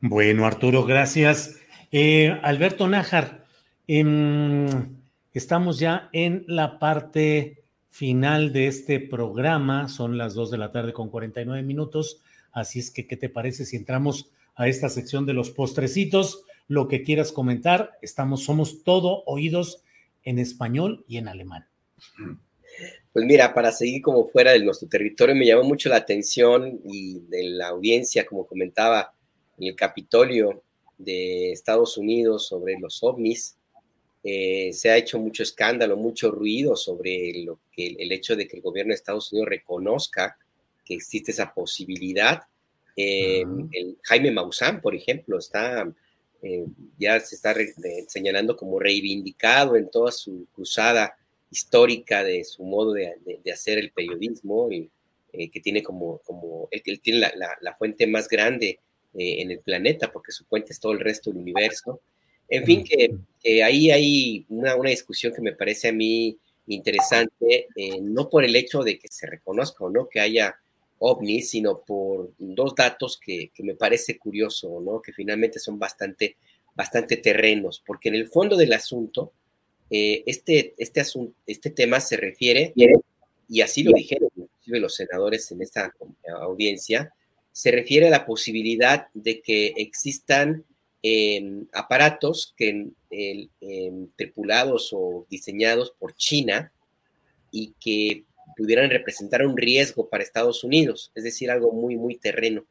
[0.00, 1.58] Bueno, Arturo, gracias.
[1.92, 3.46] Eh, Alberto Nájar,
[3.86, 4.97] em,
[5.38, 9.88] Estamos ya en la parte final de este programa.
[9.88, 12.20] Son las 2 de la tarde con 49 minutos.
[12.50, 16.42] Así es que, ¿qué te parece si entramos a esta sección de los postrecitos?
[16.66, 19.84] Lo que quieras comentar, estamos, somos todo oídos
[20.24, 21.68] en español y en alemán.
[23.12, 27.20] Pues mira, para seguir como fuera de nuestro territorio, me llamó mucho la atención y
[27.28, 29.14] de la audiencia, como comentaba
[29.56, 30.64] en el Capitolio
[30.98, 33.57] de Estados Unidos sobre los ovnis,
[34.30, 38.58] eh, se ha hecho mucho escándalo, mucho ruido sobre lo que, el hecho de que
[38.58, 40.36] el gobierno de Estados Unidos reconozca
[40.84, 42.42] que existe esa posibilidad.
[42.94, 45.90] Eh, el Jaime Maussan, por ejemplo, está
[46.42, 46.66] eh,
[46.98, 47.54] ya se está
[48.06, 51.16] señalando como reivindicado en toda su cruzada
[51.50, 53.14] histórica de su modo de,
[53.50, 58.78] hacer el periodismo que tiene como, como él, tiene la, la, fuente más grande
[59.14, 62.02] en el planeta porque su fuente es todo el resto del universo.
[62.48, 66.36] En fin, que, ahí hay una, discusión que me parece a mí
[66.66, 70.56] interesante, eh, no por el hecho de que se reconozca o no que haya
[70.98, 75.00] ovnis, sino por dos datos que, me parece curioso, ¿no?
[75.00, 76.36] Que finalmente son bastante,
[76.74, 79.32] bastante terrenos, porque en el fondo del asunto,
[79.90, 82.72] eh, este, este, asunto, este tema se refiere,
[83.48, 85.94] y así lo dijeron inclusive los senadores en esta
[86.40, 87.12] audiencia,
[87.52, 90.64] se refiere a la posibilidad de que existan
[91.72, 92.88] aparatos que
[94.16, 96.72] tripulados o diseñados por China
[97.50, 98.24] y que
[98.56, 102.64] pudieran representar un riesgo para Estados Unidos, es decir, algo muy, muy terreno,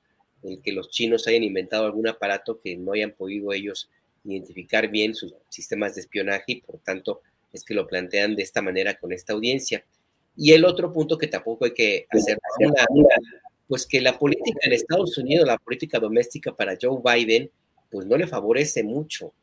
[0.43, 3.89] el que los chinos hayan inventado algún aparato que no hayan podido ellos
[4.23, 7.21] identificar bien sus sistemas de espionaje y por tanto
[7.53, 9.85] es que lo plantean de esta manera con esta audiencia.
[10.35, 12.37] Y el otro punto que tampoco hay que hacer
[13.67, 17.49] pues que la política en Estados Unidos, la política doméstica para Joe Biden,
[17.89, 19.33] pues no le favorece mucho.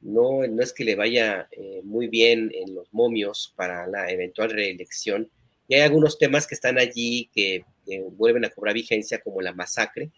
[0.00, 4.50] No, no es que le vaya eh, muy bien en los momios para la eventual
[4.50, 5.30] reelección.
[5.68, 7.64] Y hay algunos temas que están allí que,
[8.12, 10.10] vuelven a cobrar vigencia, como la masacre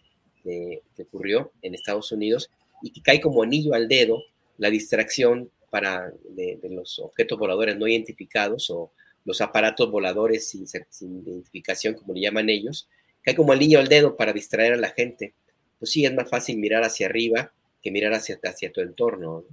[0.43, 2.51] que ocurrió en Estados Unidos
[2.83, 4.21] y que cae como anillo al dedo
[4.59, 8.91] la distracción para, de, los objetos voladores no identificados o
[9.25, 12.87] los aparatos voladores sin, sin, identificación, como le llaman ellos,
[13.23, 15.33] cae como anillo al dedo para distraer a la gente.
[15.79, 17.51] Pues sí, es más fácil mirar hacia arriba
[17.85, 19.43] que mirar hacia, hacia tu entorno.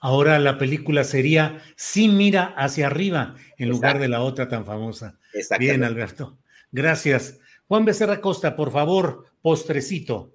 [0.00, 5.18] Ahora la película sería Sí mira hacia arriba en lugar de la otra tan famosa.
[5.58, 6.36] Bien, Alberto.
[6.70, 7.38] Gracias.
[7.66, 10.34] Juan Becerra Costa, por favor, postrecito.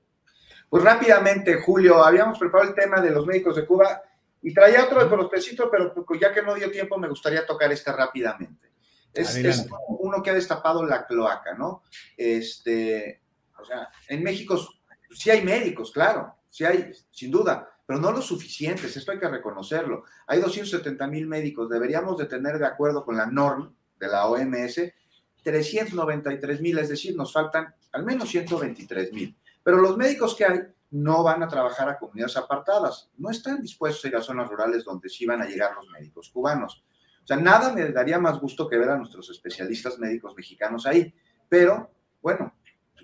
[0.68, 4.02] Pues rápidamente, Julio, habíamos preparado el tema de los médicos de Cuba
[4.42, 7.92] y traía otro de postrecito, pero ya que no dio tiempo, me gustaría tocar este
[7.92, 8.72] rápidamente.
[9.14, 9.68] Es, es,
[10.00, 11.84] uno que ha destapado la cloaca, ¿no?
[12.18, 13.22] Este,
[13.60, 14.60] o sea, en México
[15.12, 19.28] sí hay médicos, claro, sí hay, sin duda, pero no lo suficientes, esto hay que
[19.28, 20.04] reconocerlo.
[20.28, 24.82] Hay 270 mil médicos, deberíamos de tener de acuerdo con la norma de la OMS
[25.42, 29.36] 393 mil, es decir, nos faltan al menos 123 mil.
[29.64, 30.60] Pero los médicos que hay
[30.92, 34.84] no van a trabajar a comunidades apartadas, no están dispuestos a ir a zonas rurales
[34.84, 36.84] donde sí van a llegar los médicos cubanos.
[37.24, 41.12] O sea, nada me daría más gusto que ver a nuestros especialistas médicos mexicanos ahí,
[41.50, 41.90] pero
[42.22, 42.54] bueno,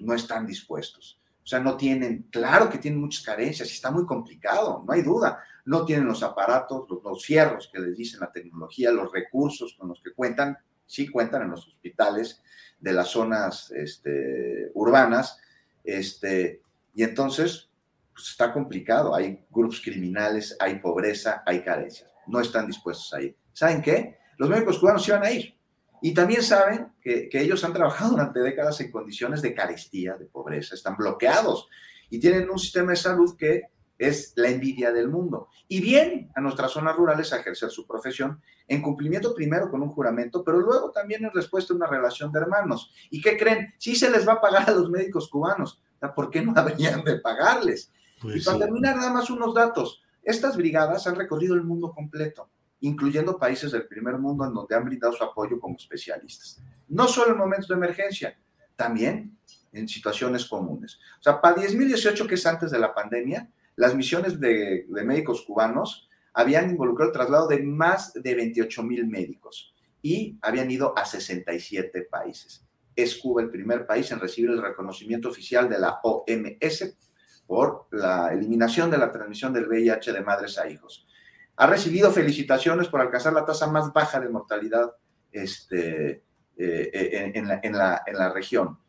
[0.02, 1.20] no están dispuestos.
[1.44, 5.02] O sea, no tienen, claro que tienen muchas carencias y está muy complicado, no hay
[5.02, 5.40] duda.
[5.66, 10.02] No tienen los aparatos, los, fierros que les dicen la tecnología, los recursos con los
[10.02, 12.42] que cuentan, sí cuentan en los hospitales
[12.80, 15.38] de las zonas este, urbanas,
[15.84, 16.62] este,
[16.96, 17.70] y entonces
[18.14, 23.36] pues, está complicado, hay grupos criminales, hay pobreza, hay carencias, no están dispuestos a ir.
[23.54, 24.18] ¿Saben qué?
[24.38, 25.59] Los médicos cubanos iban a ir,
[26.02, 30.26] y también saben que, que, ellos han trabajado durante décadas en condiciones de carestía, de
[30.26, 31.68] pobreza, están bloqueados
[32.10, 33.64] y tienen un sistema de salud que
[34.00, 35.50] es la envidia del mundo.
[35.68, 39.89] Y bien a nuestras zonas rurales a ejercer su profesión en cumplimiento primero con un
[39.89, 42.91] juramento, pero luego también en respuesta a una relación de hermanos.
[43.10, 43.74] ¿Y qué creen?
[43.78, 45.82] Sí se les va a pagar a los médicos cubanos.
[46.16, 47.91] ¿Por qué no habrían de pagarles?
[48.22, 50.02] Pues y para terminar, nada más unos datos.
[50.24, 52.50] Estas brigadas han recorrido el mundo completo
[52.82, 56.61] incluyendo países del primer mundo en donde han brindado su apoyo como especialistas.
[56.88, 58.38] No solo en momentos de emergencia,
[58.75, 59.38] también
[59.71, 60.99] en situaciones comunes.
[61.19, 65.43] O sea, para 10.018, que es antes de la pandemia, las misiones de, de médicos
[65.45, 72.03] cubanos habían involucrado el traslado de más de 28.000 médicos y habían ido a 67
[72.09, 72.65] países.
[72.95, 76.97] Es Cuba el primer país en recibir el reconocimiento oficial de la OMS
[77.45, 81.07] por la eliminación de la transmisión del VIH de madres a hijos
[81.60, 84.93] ha recibido felicitaciones por alcanzar la tasa más baja de mortalidad
[85.30, 86.22] este, eh,
[86.55, 88.80] eh, en, la, en, la, en, la, región.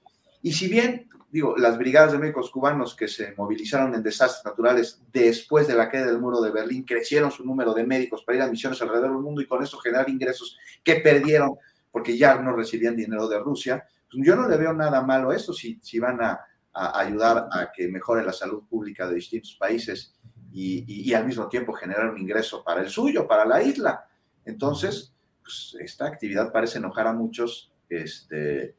[0.40, 5.02] Y si bien, digo, las brigadas de médicos cubanos que se movilizaron en desastres naturales
[5.12, 8.42] después de la caída del muro de Berlín crecieron su número de médicos para ir
[8.44, 11.56] a misiones alrededor del mundo y con eso generar ingresos que perdieron
[11.90, 15.34] porque ya no recibían dinero de Rusia, pues yo no le veo nada malo a
[15.34, 16.38] esto si, si van a,
[16.72, 20.14] a ayudar a que mejore la salud pública de distintos países
[20.52, 24.08] y, al mismo tiempo generar un ingreso para el suyo, para la isla.
[24.44, 28.74] Entonces, pues, esta actividad parece enojar a muchos, este,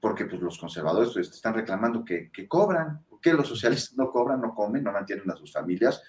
[0.00, 3.04] porque pues, los conservadores pues, están reclamando que, cobran.
[3.08, 6.02] ¿Por qué los socialistas no cobran, no comen, no mantienen a sus familias?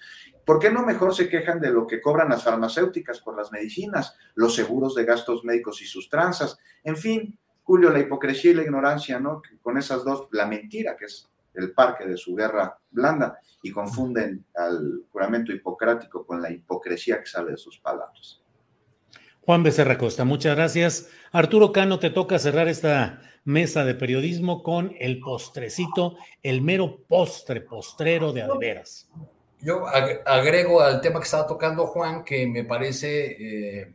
[0.44, 4.16] ¿Por qué no mejor se quejan de lo que cobran las farmacéuticas por las medicinas,
[4.34, 6.58] los seguros de gastos médicos y sus tranzas?
[6.84, 9.42] En fin, Julio, la hipocresía y la ignorancia, ¿no?
[9.62, 14.44] Con esas dos, la mentira, que es el parque de su guerra blanda y confunden
[14.54, 18.40] al juramento hipocrático con la hipocresía que sale de sus palabras.
[19.42, 21.10] Juan Becerra Costa, muchas gracias.
[21.32, 27.62] Arturo Cano, te toca cerrar esta mesa de periodismo con el postrecito, el mero postre,
[27.62, 29.08] postrero de adeveras.
[29.60, 33.94] Yo agrego al tema que estaba tocando Juan, que me parece eh,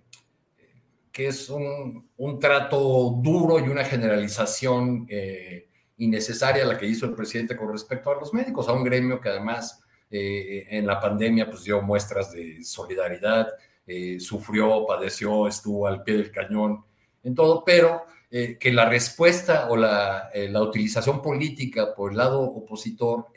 [1.12, 2.10] que es un,
[2.42, 8.16] trato duro y una generalización eh, innecesaria la que hizo el presidente con respecto a
[8.16, 12.64] los médicos, a un gremio que además eh, en la pandemia pues dio muestras de
[12.64, 13.50] solidaridad,
[13.86, 16.84] eh, sufrió, padeció, estuvo al pie del cañón
[17.24, 22.42] en todo, pero eh, que la respuesta o la, la, utilización política por el lado
[22.42, 23.28] opositor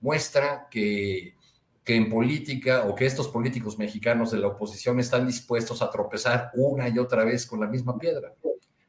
[0.00, 1.36] muestra que,
[1.84, 6.50] que en política o que estos políticos mexicanos de la oposición están dispuestos a tropezar
[6.54, 8.34] una y otra vez con la misma piedra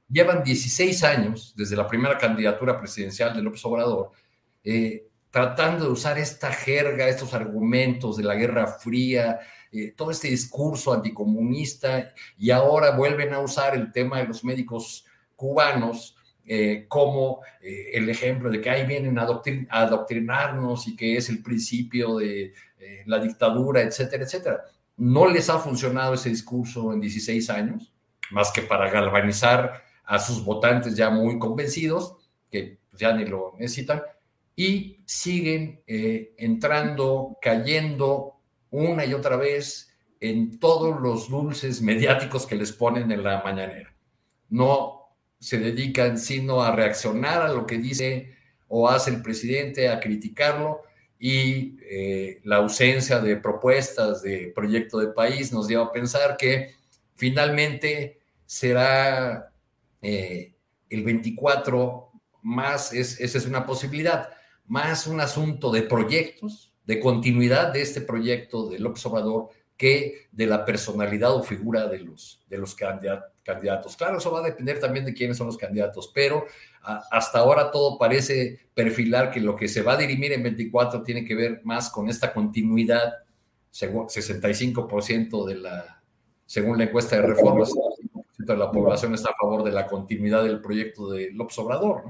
[0.09, 4.11] llevan 16 años, desde la primera candidatura presidencial de López Obrador,
[4.63, 9.39] eh, tratando de usar esta jerga, estos argumentos de la Guerra Fría,
[9.71, 15.05] eh, todo este discurso anticomunista, y ahora vuelven a usar el tema de los médicos
[15.35, 16.15] cubanos
[16.47, 21.41] eh, como el ejemplo de que ahí vienen a, a, adoctrinarnos y que es el
[21.41, 22.53] principio de
[23.07, 24.63] la dictadura, etcétera, etcétera.
[24.95, 27.91] No les ha funcionado ese discurso en 16 años,
[28.29, 32.15] más que para galvanizar a sus votantes ya muy convencidos,
[32.49, 34.01] que ya ni lo necesitan,
[34.55, 38.35] y siguen eh, entrando, cayendo
[38.71, 39.89] una y otra vez
[40.19, 43.93] en todos los dulces mediáticos que les ponen en la mañanera.
[44.49, 48.33] No se dedican sino a reaccionar a lo que dice
[48.67, 50.81] o hace el presidente, a criticarlo,
[51.19, 56.73] y eh, la ausencia de propuestas de proyecto de país nos lleva a pensar que
[57.15, 59.51] finalmente será
[60.01, 60.55] eh,
[60.89, 64.29] el 24 más, es, esa es una posibilidad,
[64.65, 70.63] más un asunto de proyectos, de continuidad de este proyecto del observador que de la
[70.63, 73.97] personalidad o figura de los, de los candidatos.
[73.97, 76.45] Claro, eso va a depender también de quiénes son los candidatos, pero
[76.81, 81.25] hasta ahora todo parece perfilar que lo que se va a dirimir en 24 tiene
[81.25, 83.15] que ver más con esta continuidad,
[83.71, 86.03] según 65% de la,
[86.45, 87.73] según la encuesta de reformas,
[88.53, 92.03] de la población está a favor de la continuidad del proyecto de López Obrador.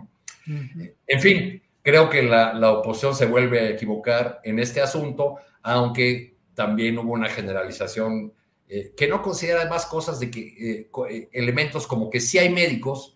[0.45, 6.97] En fin, creo que la, oposición se vuelve a equivocar en este asunto, aunque también
[6.97, 8.33] hubo una generalización
[8.67, 12.49] eh, que no considera más cosas de que eh, eh, elementos como que sí hay
[12.49, 13.15] médicos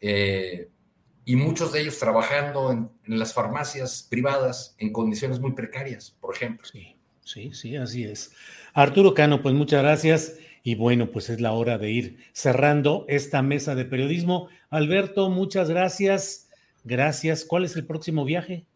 [0.00, 6.34] y muchos de ellos trabajando en, en, las farmacias privadas en condiciones muy precarias, por
[6.34, 6.66] ejemplo.
[6.70, 8.32] Sí, sí, sí, así es.
[8.74, 10.38] Arturo Cano, pues muchas gracias.
[10.68, 14.50] Y bueno, pues es la hora de ir cerrando esta mesa de periodismo.
[14.68, 16.50] Alberto, muchas gracias.
[16.84, 17.46] Gracias.
[17.46, 18.66] ¿Cuál es el próximo viaje?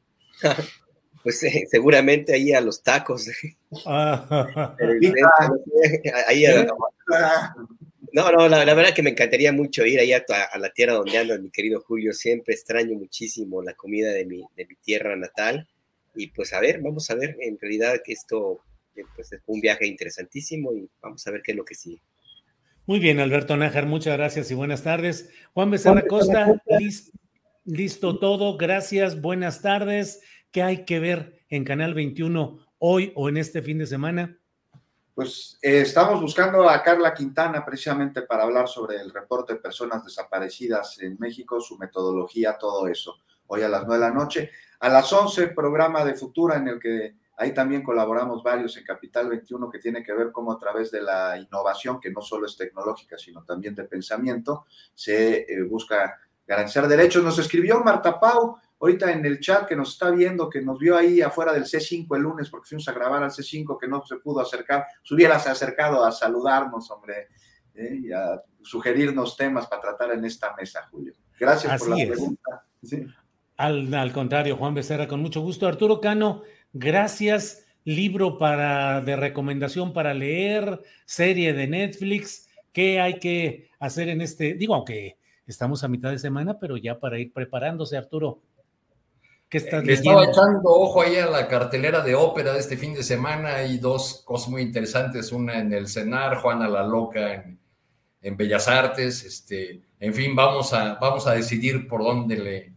[1.23, 3.27] pues eh, seguramente ahí a los tacos.
[3.85, 4.75] Ah.
[6.29, 6.65] ahí a,
[8.15, 10.25] no, no, la, verdad que me encantaría mucho ir ahí a,
[10.59, 12.15] la tierra donde anda mi querido Julio.
[12.15, 15.69] Siempre extraño muchísimo la comida de mi, de mi tierra natal.
[16.15, 18.63] Y pues a ver, vamos a ver, en realidad que esto
[19.15, 22.03] pues, es un viaje interesantísimo y vamos a ver qué es lo que sigue.
[22.87, 25.31] Muy bien, Alberto Nájar, muchas gracias y buenas tardes.
[25.55, 27.17] Juan Becerra Costa, listo,
[27.65, 30.21] listo todo, gracias, buenas tardes.
[30.51, 34.37] ¿Qué hay que ver en Canal 21 hoy o en este fin de semana?
[35.15, 40.03] Pues eh, estamos buscando a Carla Quintana precisamente para hablar sobre el reporte de personas
[40.05, 43.19] desaparecidas en México, su metodología, todo eso.
[43.47, 44.51] Hoy a las nueve de la noche.
[44.81, 49.29] A las once, programa de Futura en el que ahí también colaboramos varios en Capital
[49.29, 52.57] 21 que tiene que ver cómo a través de la innovación, que no solo es
[52.57, 57.25] tecnológica, sino también de pensamiento, se eh, busca garantizar derechos.
[57.25, 60.97] Nos escribió Marta Pau ahorita en el chat que nos está viendo, que nos vio
[60.97, 64.17] ahí afuera del C5 el lunes porque fuimos a grabar al C5, que no se
[64.17, 67.29] pudo acercar, se hubieras acercado a saludarnos, hombre,
[67.75, 68.01] ¿eh?
[68.05, 71.15] y a sugerirnos temas para tratar en esta mesa, Julio.
[71.39, 72.67] Gracias por la pregunta.
[73.57, 75.67] Al, al, contrario, Juan Becerra, con mucho gusto.
[75.67, 77.67] Arturo Cano, gracias.
[77.85, 82.49] Libro para, de recomendación para leer, serie de Netflix.
[82.73, 84.55] ¿Qué hay que hacer en este?
[84.55, 85.17] Digo, aunque
[85.47, 88.41] estamos a mitad de semana, pero ya para ir preparándose, Arturo.
[89.51, 93.57] Le estaba echando ojo ahí a la cartelera de ópera de este fin de semana.
[93.57, 95.31] Hay dos cosas muy interesantes.
[95.31, 97.35] Una en el CENAR, Juana la Loca
[98.23, 99.25] en, Bellas Artes.
[99.25, 102.72] Este, en fin, vamos a, vamos a decidir por dónde le,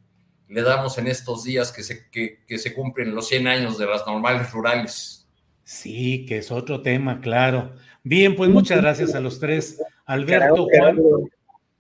[0.48, 4.06] le damos en estos días que se, que, se cumplen los 100 años de las
[4.06, 5.28] normales rurales.
[5.64, 7.74] Sí, que es otro tema, claro.
[8.04, 9.82] Bien, pues muchas gracias a los tres.
[10.06, 11.00] Alberto, Juan.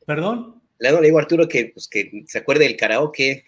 [0.05, 0.61] ¿Perdón?
[0.79, 3.43] Le digo a Arturo que, pues, que se acuerde del karaoke.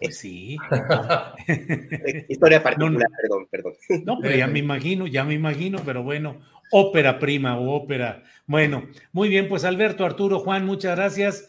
[0.00, 0.58] Pues sí.
[2.28, 3.72] Historia particular, perdón, perdón.
[4.04, 6.40] No, pero ya me imagino, ya me imagino, pero bueno,
[6.70, 8.22] ópera prima o ópera.
[8.46, 11.48] Bueno, muy bien, pues Alberto, Arturo, Juan, muchas gracias.